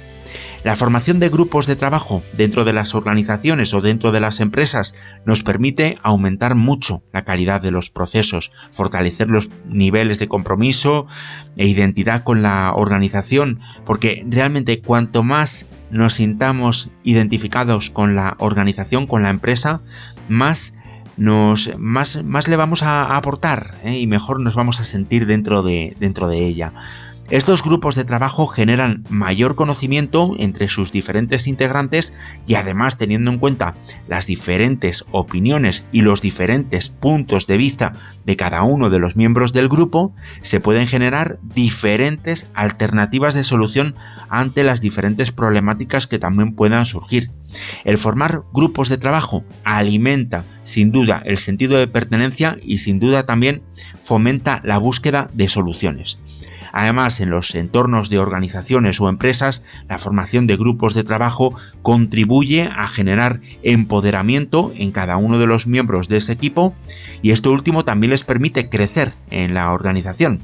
La 0.63 0.75
formación 0.75 1.19
de 1.21 1.29
grupos 1.29 1.67
de 1.67 1.77
trabajo 1.77 2.21
dentro 2.33 2.65
de 2.65 2.73
las 2.73 2.93
organizaciones 2.93 3.73
o 3.73 3.79
dentro 3.79 4.11
de 4.11 4.19
las 4.19 4.41
empresas 4.41 4.93
nos 5.25 5.41
permite 5.41 5.97
aumentar 6.03 6.55
mucho 6.55 7.01
la 7.13 7.23
calidad 7.23 7.61
de 7.61 7.71
los 7.71 7.89
procesos, 7.89 8.51
fortalecer 8.71 9.29
los 9.29 9.49
niveles 9.69 10.19
de 10.19 10.27
compromiso 10.27 11.07
e 11.55 11.65
identidad 11.65 12.23
con 12.23 12.41
la 12.41 12.73
organización, 12.75 13.59
porque 13.85 14.25
realmente 14.27 14.81
cuanto 14.81 15.23
más 15.23 15.67
nos 15.91 16.15
sintamos 16.15 16.89
identificados 17.03 17.89
con 17.89 18.15
la 18.15 18.35
organización, 18.39 19.07
con 19.07 19.23
la 19.23 19.29
empresa, 19.29 19.81
más 20.27 20.73
nos 21.19 21.77
más, 21.77 22.23
más 22.23 22.47
le 22.47 22.55
vamos 22.55 22.81
a 22.81 23.15
aportar 23.15 23.75
¿eh? 23.83 23.99
y 23.99 24.07
mejor 24.07 24.39
nos 24.39 24.55
vamos 24.55 24.79
a 24.79 24.85
sentir 24.85 25.25
dentro 25.25 25.61
de, 25.61 25.95
dentro 25.99 26.27
de 26.27 26.45
ella. 26.45 26.73
Estos 27.29 27.61
grupos 27.61 27.93
de 27.93 28.05
trabajo 28.05 28.47
generan 28.47 29.03
mayor 29.07 29.53
conocimiento 29.53 30.33
entre 30.39 30.67
sus 30.67 30.91
diferentes 30.91 31.45
integrantes 31.45 32.15
y 32.47 32.55
además 32.55 32.97
teniendo 32.97 33.29
en 33.29 33.37
cuenta 33.37 33.75
las 34.07 34.25
diferentes 34.25 35.05
opiniones 35.11 35.85
y 35.91 36.01
los 36.01 36.21
diferentes 36.21 36.89
puntos 36.89 37.45
de 37.45 37.57
vista 37.57 37.93
de 38.25 38.35
cada 38.35 38.63
uno 38.63 38.89
de 38.89 38.97
los 38.97 39.15
miembros 39.15 39.53
del 39.53 39.69
grupo, 39.69 40.15
se 40.41 40.59
pueden 40.59 40.87
generar 40.87 41.37
diferentes 41.43 42.49
alternativas 42.55 43.35
de 43.35 43.43
solución 43.43 43.95
ante 44.29 44.63
las 44.63 44.81
diferentes 44.81 45.31
problemáticas 45.31 46.07
que 46.07 46.17
también 46.17 46.55
puedan 46.55 46.87
surgir. 46.87 47.29
El 47.83 47.99
formar 47.99 48.41
grupos 48.53 48.89
de 48.89 48.97
trabajo 48.97 49.43
alimenta 49.63 50.45
sin 50.63 50.91
duda 50.91 51.21
el 51.23 51.37
sentido 51.37 51.77
de 51.77 51.87
pertenencia 51.87 52.57
y 52.63 52.79
sin 52.79 52.99
duda 52.99 53.27
también 53.27 53.61
fomenta 54.01 54.61
la 54.63 54.79
búsqueda 54.79 55.29
de 55.33 55.47
soluciones. 55.47 56.19
Además, 56.71 57.19
en 57.19 57.29
los 57.29 57.53
entornos 57.55 58.09
de 58.09 58.19
organizaciones 58.19 58.99
o 59.01 59.09
empresas, 59.09 59.63
la 59.87 59.97
formación 59.97 60.47
de 60.47 60.57
grupos 60.57 60.93
de 60.93 61.03
trabajo 61.03 61.53
contribuye 61.81 62.63
a 62.63 62.87
generar 62.87 63.41
empoderamiento 63.63 64.71
en 64.75 64.91
cada 64.91 65.17
uno 65.17 65.39
de 65.39 65.47
los 65.47 65.67
miembros 65.67 66.07
de 66.07 66.17
ese 66.17 66.33
equipo 66.33 66.73
y 67.21 67.31
esto 67.31 67.51
último 67.51 67.85
también 67.85 68.11
les 68.11 68.23
permite 68.23 68.69
crecer 68.69 69.13
en 69.29 69.53
la 69.53 69.71
organización. 69.71 70.41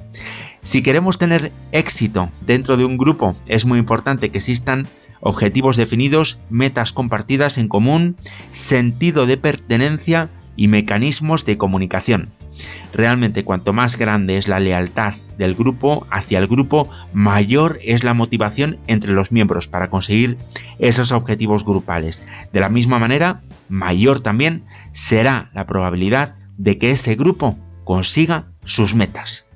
Si 0.61 0.81
queremos 0.81 1.19
tener 1.19 1.51
éxito 1.71 2.29
dentro 2.41 2.75
de 2.75 2.85
un 2.85 2.97
grupo, 2.97 3.35
es 3.45 3.65
muy 3.65 3.77
importante 3.77 4.31
que 4.31 4.39
existan 4.39 4.87
objetivos 5.19 5.77
definidos, 5.77 6.39
metas 6.49 6.91
compartidas 6.91 7.57
en 7.57 7.67
común, 7.67 8.17
sentido 8.51 9.27
de 9.27 9.37
pertenencia 9.37 10.29
y 10.55 10.67
mecanismos 10.67 11.45
de 11.45 11.57
comunicación. 11.57 12.31
Realmente 12.93 13.43
cuanto 13.43 13.73
más 13.73 13.97
grande 13.97 14.37
es 14.37 14.47
la 14.47 14.59
lealtad 14.59 15.13
del 15.37 15.55
grupo 15.55 16.05
hacia 16.09 16.39
el 16.39 16.47
grupo, 16.47 16.89
mayor 17.13 17.77
es 17.83 18.03
la 18.03 18.13
motivación 18.13 18.79
entre 18.87 19.13
los 19.13 19.31
miembros 19.31 19.67
para 19.67 19.89
conseguir 19.89 20.37
esos 20.79 21.11
objetivos 21.11 21.65
grupales. 21.65 22.23
De 22.53 22.59
la 22.59 22.69
misma 22.69 22.99
manera, 22.99 23.41
mayor 23.69 24.19
también 24.19 24.63
será 24.91 25.49
la 25.53 25.65
probabilidad 25.65 26.35
de 26.57 26.77
que 26.77 26.91
ese 26.91 27.15
grupo 27.15 27.57
consiga 27.83 28.47
sus 28.63 28.95
metas. 28.95 29.47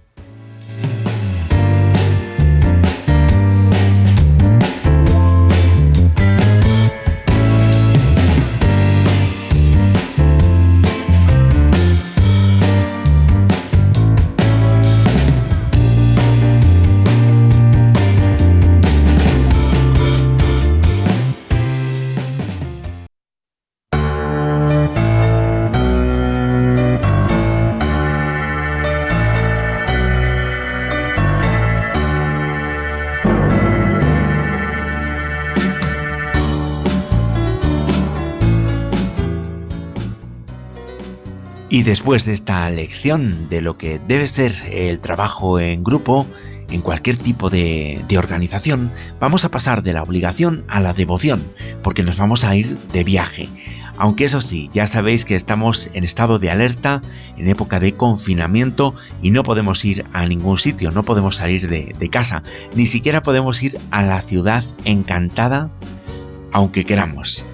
Y 41.80 41.84
después 41.84 42.26
de 42.26 42.34
esta 42.34 42.70
lección 42.70 43.48
de 43.48 43.62
lo 43.62 43.78
que 43.78 44.02
debe 44.06 44.28
ser 44.28 44.54
el 44.70 45.00
trabajo 45.00 45.62
en 45.62 45.82
grupo, 45.82 46.28
en 46.70 46.82
cualquier 46.82 47.18
tipo 47.18 47.50
de, 47.50 48.04
organización, 48.18 48.92
vamos 49.22 49.46
a 49.46 49.50
pasar 49.50 49.82
de 49.82 49.94
la 49.94 50.04
obligación 50.04 50.66
a 50.68 50.82
la 50.82 50.92
devoción, 50.92 51.42
porque 51.82 52.04
nos 52.04 52.18
vamos 52.18 52.44
a 52.44 52.54
ir 52.54 52.78
de 52.92 53.06
viaje. 53.06 53.48
Aunque 53.96 54.26
eso 54.26 54.42
sí, 54.42 54.70
ya 54.74 54.88
sabéis 54.88 55.24
que 55.24 55.36
estamos 55.36 55.90
en 55.94 56.04
estado 56.04 56.38
de 56.38 56.52
alerta, 56.52 57.02
en 57.38 57.48
época 57.48 57.80
de 57.80 57.94
confinamiento 57.94 58.94
y 59.22 59.32
no 59.32 59.44
podemos 59.44 59.86
ir 59.86 60.04
a 60.12 60.26
ningún 60.26 60.58
sitio, 60.58 60.92
no 60.92 61.06
podemos 61.06 61.38
salir 61.38 61.70
de, 61.70 62.10
casa, 62.10 62.44
ni 62.76 62.88
siquiera 62.88 63.24
podemos 63.24 63.64
ir 63.64 63.80
a 63.90 64.04
la 64.04 64.22
ciudad 64.22 64.66
encantada, 64.84 65.72
aunque 66.52 66.84
queramos. 66.84 67.46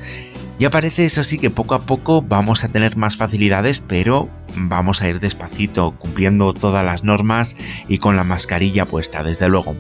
Ya 0.58 0.70
parece 0.70 1.06
eso 1.06 1.24
sí 1.24 1.38
que 1.38 1.50
poco 1.50 1.76
a 1.76 1.82
poco 1.82 2.22
vamos 2.22 2.64
a 2.64 2.70
tener 2.70 2.96
más 2.96 3.18
facilidades, 3.18 3.82
pero 3.82 4.30
vamos 4.56 5.02
a 5.02 5.10
ir 5.10 5.20
despacito, 5.20 5.92
cumpliendo 5.92 6.54
todas 6.54 6.86
las 6.86 7.04
normas 7.04 7.58
y 7.90 7.98
con 7.98 8.16
la 8.16 8.24
mascarilla 8.24 8.86
puesta, 8.86 9.22
desde 9.22 9.50
luego. 9.50 9.76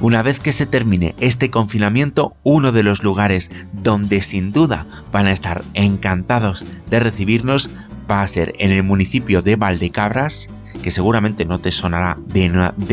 Una 0.00 0.22
vez 0.22 0.40
que 0.40 0.52
se 0.52 0.66
termine 0.66 1.14
este 1.20 1.50
confinamiento, 1.50 2.36
uno 2.42 2.72
de 2.72 2.82
los 2.82 3.04
lugares 3.04 3.50
donde 3.72 4.20
sin 4.20 4.52
duda 4.52 4.86
van 5.12 5.26
a 5.26 5.32
estar 5.32 5.62
encantados 5.74 6.66
de 6.90 7.00
recibirnos 7.00 7.70
va 8.10 8.22
a 8.22 8.28
ser 8.28 8.52
en 8.58 8.70
el 8.70 8.82
municipio 8.82 9.42
de 9.42 9.56
Valdecabras, 9.56 10.50
que 10.82 10.90
seguramente 10.90 11.44
no 11.44 11.60
te 11.60 11.72
sonará 11.72 12.18
de, 12.26 12.48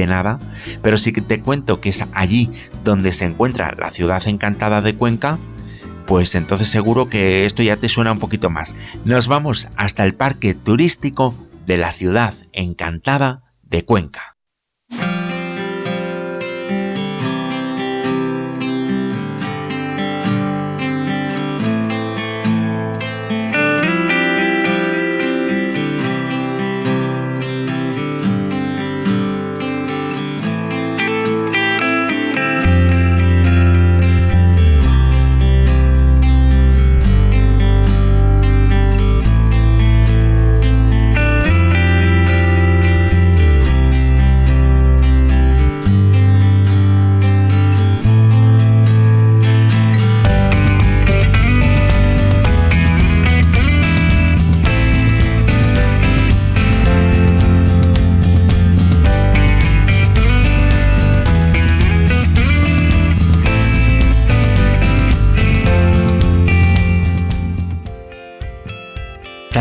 nada, 0.07 0.39
pero 0.81 0.97
sí 0.97 1.13
que 1.13 1.21
te 1.21 1.41
cuento 1.41 1.81
que 1.81 1.89
es 1.89 2.05
allí 2.13 2.49
donde 2.83 3.11
se 3.11 3.25
encuentra 3.25 3.75
la 3.77 3.91
ciudad 3.91 4.27
encantada 4.27 4.81
de 4.81 4.95
Cuenca, 4.95 5.39
pues 6.13 6.35
entonces 6.35 6.67
seguro 6.67 7.09
que 7.09 7.47
esto 7.47 7.63
ya 7.63 7.75
te 7.75 7.89
suena 7.89 8.11
un 8.11 8.19
poquito 8.19 8.51
más. 8.51 8.75
Nos 9.03 9.27
vamos 9.27 9.69
hasta 9.77 10.03
el 10.03 10.13
parque 10.13 10.53
turístico 10.53 11.33
de 11.65 11.77
la 11.77 11.91
ciudad 11.91 12.35
encantada 12.51 13.41
de 13.63 13.83
Cuenca. 13.83 14.37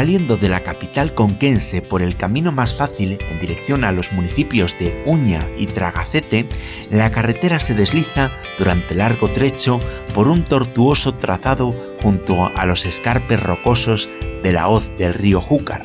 Saliendo 0.02 0.36
de 0.36 0.48
la 0.48 0.64
capital 0.64 1.14
conquense 1.14 1.80
por 1.80 2.02
el 2.02 2.16
camino 2.16 2.50
más 2.50 2.74
fácil 2.74 3.18
en 3.30 3.38
dirección 3.38 3.84
a 3.84 3.92
los 3.92 4.12
municipios 4.12 4.76
de 4.76 5.00
Uña 5.06 5.48
y 5.56 5.68
Tragacete, 5.68 6.48
la 6.90 7.12
carretera 7.12 7.60
se 7.60 7.74
desliza 7.74 8.32
durante 8.58 8.96
largo 8.96 9.30
trecho 9.30 9.78
por 10.12 10.26
un 10.26 10.42
tortuoso 10.42 11.14
trazado 11.14 11.72
junto 12.02 12.46
a 12.46 12.66
los 12.66 12.84
escarpes 12.84 13.40
rocosos 13.40 14.10
de 14.42 14.52
la 14.52 14.66
hoz 14.66 14.92
del 14.98 15.14
río 15.14 15.40
Júcar. 15.40 15.84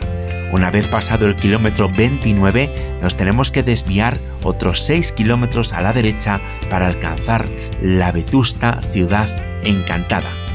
Una 0.51 0.71
vez 0.71 0.88
pasado 0.88 1.27
el 1.27 1.36
kilómetro 1.36 1.88
29, 1.88 2.97
nos 3.03 3.17
tenemos 3.17 3.51
que 3.51 3.62
desviar 3.62 4.19
otros 4.41 4.82
6 4.82 5.12
kilómetros 5.12 5.73
a 5.73 5.82
la 5.84 5.93
derecha 5.93 6.41
para 6.71 6.88
alcanzar 6.88 7.47
la 7.84 8.12
vetusta 8.12 8.82
ciudad 8.91 9.30
encantada 9.63 10.47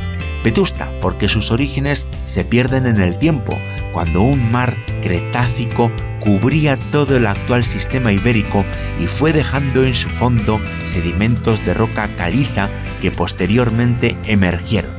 Vetusta, 0.44 0.92
porque 1.00 1.28
sus 1.28 1.50
orígenes 1.50 2.08
se 2.24 2.44
pierden 2.44 2.86
en 2.86 3.00
el 3.00 3.18
tiempo, 3.18 3.56
cuando 3.92 4.22
un 4.22 4.50
mar 4.50 4.76
cretácico 5.00 5.92
cubría 6.20 6.76
todo 6.90 7.16
el 7.16 7.26
actual 7.26 7.64
sistema 7.64 8.12
ibérico 8.12 8.64
y 9.00 9.06
fue 9.06 9.32
dejando 9.32 9.84
en 9.84 9.94
su 9.94 10.08
fondo 10.08 10.60
sedimentos 10.84 11.64
de 11.64 11.74
roca 11.74 12.08
caliza 12.16 12.68
que 13.00 13.10
posteriormente 13.10 14.16
emergieron. 14.26 14.92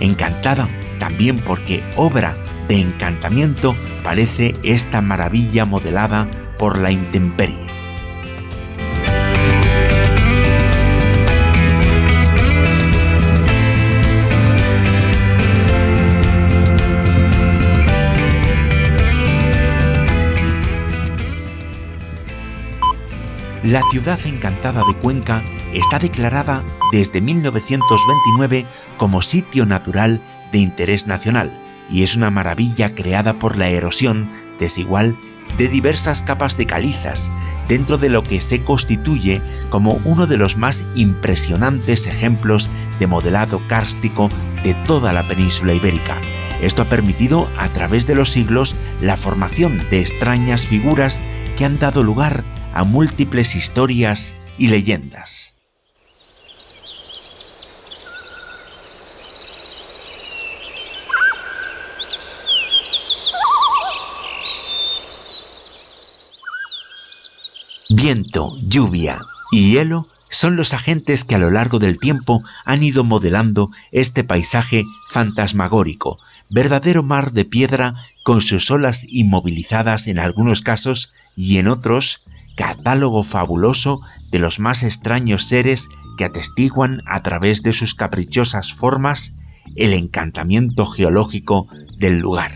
Encantada 0.00 0.68
también 0.98 1.38
porque 1.38 1.82
obra 1.96 2.36
de 2.68 2.80
encantamiento 2.80 3.74
parece 4.02 4.54
esta 4.62 5.00
maravilla 5.00 5.64
modelada 5.64 6.30
por 6.58 6.78
la 6.78 6.90
intemperie. 6.90 7.69
La 23.70 23.82
ciudad 23.92 24.18
encantada 24.24 24.82
de 24.84 24.94
Cuenca 24.94 25.44
está 25.72 26.00
declarada 26.00 26.64
desde 26.90 27.20
1929 27.20 28.66
como 28.96 29.22
sitio 29.22 29.64
natural 29.64 30.20
de 30.50 30.58
interés 30.58 31.06
nacional 31.06 31.62
y 31.88 32.02
es 32.02 32.16
una 32.16 32.32
maravilla 32.32 32.92
creada 32.96 33.38
por 33.38 33.56
la 33.56 33.68
erosión 33.68 34.28
desigual 34.58 35.16
de 35.56 35.68
diversas 35.68 36.20
capas 36.22 36.56
de 36.56 36.66
calizas, 36.66 37.30
dentro 37.68 37.96
de 37.96 38.08
lo 38.08 38.24
que 38.24 38.40
se 38.40 38.64
constituye 38.64 39.40
como 39.68 40.00
uno 40.04 40.26
de 40.26 40.36
los 40.36 40.56
más 40.56 40.84
impresionantes 40.96 42.08
ejemplos 42.08 42.68
de 42.98 43.06
modelado 43.06 43.60
kárstico 43.68 44.30
de 44.64 44.74
toda 44.74 45.12
la 45.12 45.28
península 45.28 45.74
ibérica. 45.74 46.16
Esto 46.60 46.82
ha 46.82 46.88
permitido 46.88 47.48
a 47.56 47.68
través 47.68 48.04
de 48.08 48.16
los 48.16 48.30
siglos 48.30 48.74
la 49.00 49.16
formación 49.16 49.80
de 49.90 50.00
extrañas 50.00 50.66
figuras 50.66 51.22
que 51.56 51.64
han 51.64 51.78
dado 51.78 52.02
lugar 52.02 52.42
a 52.72 52.84
múltiples 52.84 53.54
historias 53.54 54.34
y 54.58 54.68
leyendas. 54.68 55.54
Viento, 67.92 68.56
lluvia 68.62 69.20
y 69.50 69.72
hielo 69.72 70.06
son 70.28 70.54
los 70.54 70.74
agentes 70.74 71.24
que 71.24 71.34
a 71.34 71.38
lo 71.38 71.50
largo 71.50 71.80
del 71.80 71.98
tiempo 71.98 72.40
han 72.64 72.84
ido 72.84 73.02
modelando 73.02 73.70
este 73.90 74.22
paisaje 74.22 74.84
fantasmagórico, 75.10 76.20
verdadero 76.48 77.02
mar 77.02 77.32
de 77.32 77.44
piedra 77.44 77.96
con 78.22 78.42
sus 78.42 78.70
olas 78.70 79.04
inmovilizadas 79.08 80.06
en 80.06 80.20
algunos 80.20 80.62
casos 80.62 81.12
y 81.34 81.58
en 81.58 81.66
otros 81.66 82.24
catálogo 82.60 83.22
fabuloso 83.22 84.02
de 84.30 84.38
los 84.38 84.60
más 84.60 84.82
extraños 84.82 85.44
seres 85.44 85.88
que 86.18 86.26
atestiguan 86.26 87.00
a 87.06 87.22
través 87.22 87.62
de 87.62 87.72
sus 87.72 87.94
caprichosas 87.94 88.74
formas 88.74 89.32
el 89.76 89.94
encantamiento 89.94 90.84
geológico 90.84 91.68
del 91.96 92.18
lugar. 92.18 92.52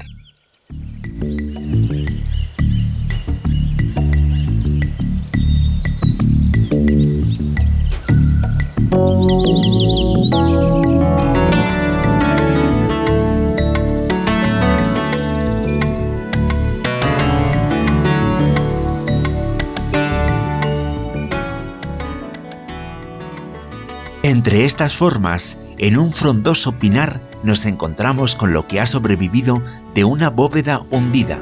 Entre 24.45 24.67
estas 24.67 24.95
formas, 24.95 25.57
en 25.79 25.97
un 25.97 26.13
frondoso 26.13 26.73
pinar 26.73 27.19
nos 27.43 27.65
encontramos 27.65 28.37
con 28.37 28.53
lo 28.53 28.69
que 28.69 28.79
ha 28.79 28.85
sobrevivido 28.85 29.63
de 29.95 30.05
una 30.05 30.29
bóveda 30.29 30.83
hundida, 30.91 31.39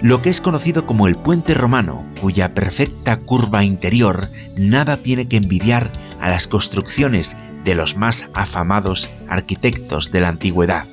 lo 0.00 0.22
que 0.22 0.30
es 0.30 0.40
conocido 0.40 0.86
como 0.86 1.06
el 1.06 1.16
puente 1.16 1.52
romano, 1.52 2.02
cuya 2.22 2.54
perfecta 2.54 3.18
curva 3.18 3.62
interior 3.62 4.30
nada 4.56 4.96
tiene 4.96 5.28
que 5.28 5.36
envidiar 5.36 5.92
a 6.18 6.30
las 6.30 6.48
construcciones 6.48 7.36
de 7.62 7.74
los 7.74 7.94
más 7.94 8.26
afamados 8.32 9.10
arquitectos 9.28 10.10
de 10.10 10.20
la 10.22 10.28
antigüedad. 10.28 10.86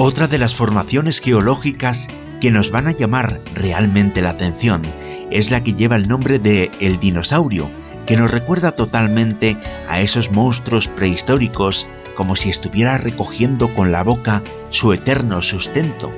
Otra 0.00 0.28
de 0.28 0.38
las 0.38 0.54
formaciones 0.54 1.20
geológicas 1.20 2.06
que 2.40 2.52
nos 2.52 2.70
van 2.70 2.86
a 2.86 2.92
llamar 2.92 3.40
realmente 3.56 4.22
la 4.22 4.30
atención 4.30 4.82
es 5.32 5.50
la 5.50 5.64
que 5.64 5.74
lleva 5.74 5.96
el 5.96 6.06
nombre 6.06 6.38
de 6.38 6.70
el 6.78 7.00
dinosaurio, 7.00 7.68
que 8.06 8.16
nos 8.16 8.30
recuerda 8.30 8.70
totalmente 8.70 9.56
a 9.88 10.00
esos 10.00 10.30
monstruos 10.30 10.86
prehistóricos 10.86 11.88
como 12.14 12.36
si 12.36 12.48
estuviera 12.48 12.96
recogiendo 12.96 13.74
con 13.74 13.90
la 13.90 14.04
boca 14.04 14.44
su 14.70 14.92
eterno 14.92 15.42
sustento. 15.42 16.12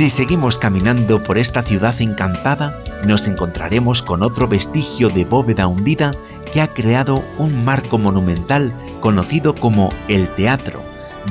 Si 0.00 0.08
seguimos 0.08 0.56
caminando 0.56 1.22
por 1.22 1.36
esta 1.36 1.62
ciudad 1.62 1.94
encantada, 2.00 2.82
nos 3.06 3.28
encontraremos 3.28 4.00
con 4.00 4.22
otro 4.22 4.48
vestigio 4.48 5.10
de 5.10 5.26
bóveda 5.26 5.66
hundida 5.66 6.14
que 6.50 6.62
ha 6.62 6.72
creado 6.72 7.22
un 7.36 7.66
marco 7.66 7.98
monumental 7.98 8.72
conocido 9.00 9.54
como 9.54 9.90
el 10.08 10.34
teatro, 10.34 10.82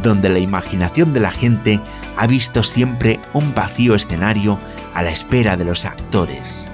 donde 0.03 0.29
la 0.29 0.37
imaginación 0.37 1.13
de 1.13 1.19
la 1.19 1.31
gente 1.31 1.81
ha 2.15 2.27
visto 2.27 2.63
siempre 2.63 3.19
un 3.33 3.55
vacío 3.55 3.95
escenario 3.95 4.59
a 4.93 5.01
la 5.01 5.09
espera 5.09 5.57
de 5.57 5.65
los 5.65 5.85
actores. 5.85 6.71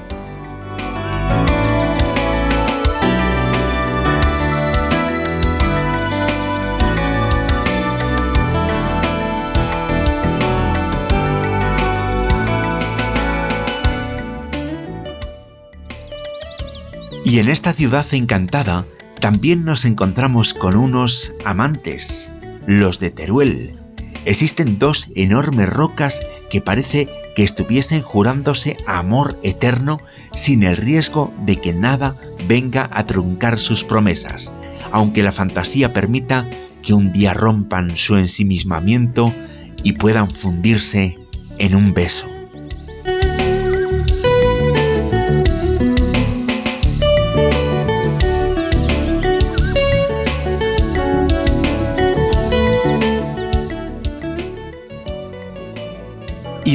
Y 17.26 17.40
en 17.40 17.50
esta 17.50 17.74
ciudad 17.74 18.06
encantada 18.12 18.86
también 19.20 19.66
nos 19.66 19.84
encontramos 19.86 20.54
con 20.54 20.76
unos 20.76 21.34
amantes, 21.44 22.32
los 22.68 23.00
de 23.00 23.10
Teruel. 23.10 23.80
Existen 24.26 24.78
dos 24.78 25.08
enormes 25.16 25.68
rocas 25.68 26.22
que 26.52 26.62
parece 26.62 27.10
que 27.36 27.44
estuviesen 27.44 28.04
jurándose 28.04 28.78
amor 28.86 29.40
eterno 29.42 30.00
sin 30.36 30.62
el 30.62 30.78
riesgo 30.78 31.34
de 31.48 31.56
que 31.56 31.74
nada 31.74 32.16
venga 32.48 32.92
a 32.94 33.08
truncar 33.08 33.58
sus 33.58 33.84
promesas, 33.84 34.54
aunque 34.92 35.24
la 35.24 35.32
fantasía 35.32 35.94
permita 35.94 36.48
que 36.84 36.94
un 36.94 37.12
día 37.12 37.34
rompan 37.34 37.98
su 37.98 38.18
ensimismamiento 38.18 39.34
y 39.82 39.94
puedan 39.94 40.30
fundirse 40.30 41.18
en 41.58 41.76
un 41.76 41.92
beso. 41.94 42.35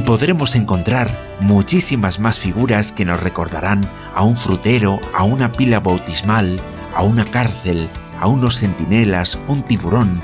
Y 0.01 0.03
podremos 0.03 0.57
encontrar 0.57 1.37
muchísimas 1.41 2.21
más 2.21 2.39
figuras 2.39 2.91
que 2.91 3.05
nos 3.05 3.23
recordarán 3.23 3.87
a 4.15 4.23
un 4.23 4.35
frutero, 4.35 4.99
a 5.13 5.25
una 5.25 5.53
pila 5.53 5.79
bautismal, 5.79 6.59
a 6.95 7.03
una 7.03 7.27
cárcel, 7.27 7.91
a 8.19 8.27
unos 8.27 8.61
centinelas, 8.61 9.39
un 9.47 9.61
tiburón. 9.61 10.23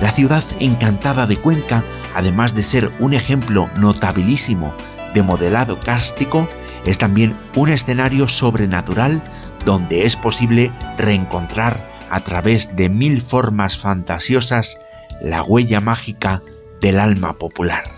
La 0.00 0.12
ciudad 0.12 0.42
encantada 0.60 1.26
de 1.26 1.36
Cuenca, 1.36 1.84
además 2.14 2.54
de 2.54 2.62
ser 2.62 2.90
un 3.00 3.12
ejemplo 3.12 3.68
notabilísimo 3.76 4.72
de 5.12 5.22
modelado 5.22 5.78
cárstico, 5.78 6.48
es 6.86 6.96
también 6.96 7.36
un 7.54 7.68
escenario 7.68 8.28
sobrenatural 8.28 9.22
donde 9.66 10.06
es 10.06 10.16
posible 10.16 10.72
reencontrar 10.96 11.86
a 12.08 12.20
través 12.20 12.76
de 12.76 12.88
mil 12.88 13.20
formas 13.20 13.76
fantasiosas 13.76 14.80
la 15.20 15.42
huella 15.42 15.82
mágica 15.82 16.42
del 16.80 16.98
alma 16.98 17.34
popular. 17.34 17.97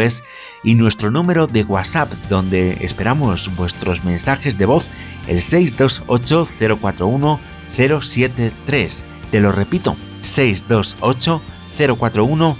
es 0.00 0.24
y 0.62 0.74
nuestro 0.74 1.10
número 1.10 1.46
de 1.46 1.64
WhatsApp 1.64 2.12
donde 2.28 2.78
esperamos 2.80 3.54
vuestros 3.56 4.04
mensajes 4.04 4.58
de 4.58 4.66
voz 4.66 4.88
el 5.26 5.40
628 5.40 6.46
041 6.80 7.40
073. 7.76 9.04
Te 9.30 9.40
lo 9.40 9.52
repito, 9.52 9.96
628 10.22 11.42
041 11.98 12.56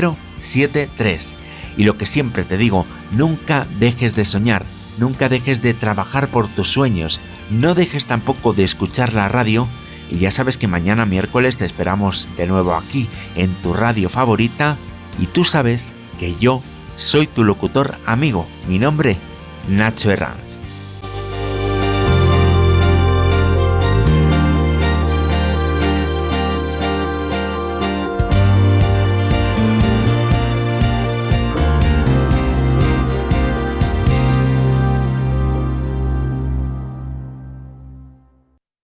073. 0.00 1.36
Y 1.76 1.84
lo 1.84 1.96
que 1.98 2.06
siempre 2.06 2.44
te 2.44 2.56
digo, 2.56 2.86
nunca 3.12 3.66
dejes 3.78 4.14
de 4.14 4.24
soñar, 4.24 4.64
nunca 4.98 5.28
dejes 5.28 5.62
de 5.62 5.74
trabajar 5.74 6.28
por 6.28 6.48
tus 6.48 6.68
sueños, 6.68 7.20
no 7.50 7.74
dejes 7.74 8.06
tampoco 8.06 8.52
de 8.52 8.64
escuchar 8.64 9.12
la 9.12 9.28
radio 9.28 9.68
y 10.10 10.18
ya 10.18 10.30
sabes 10.30 10.58
que 10.58 10.68
mañana 10.68 11.06
miércoles 11.06 11.56
te 11.56 11.64
esperamos 11.64 12.28
de 12.36 12.46
nuevo 12.46 12.74
aquí 12.74 13.08
en 13.36 13.54
tu 13.62 13.72
radio 13.72 14.08
favorita 14.08 14.76
y 15.18 15.26
tú 15.26 15.44
sabes 15.44 15.94
que 16.18 16.36
yo 16.36 16.62
soy 16.96 17.26
tu 17.26 17.42
locutor 17.42 17.96
amigo, 18.06 18.46
mi 18.68 18.78
nombre 18.78 19.18
Nacho 19.68 20.10
Herranz. 20.10 20.43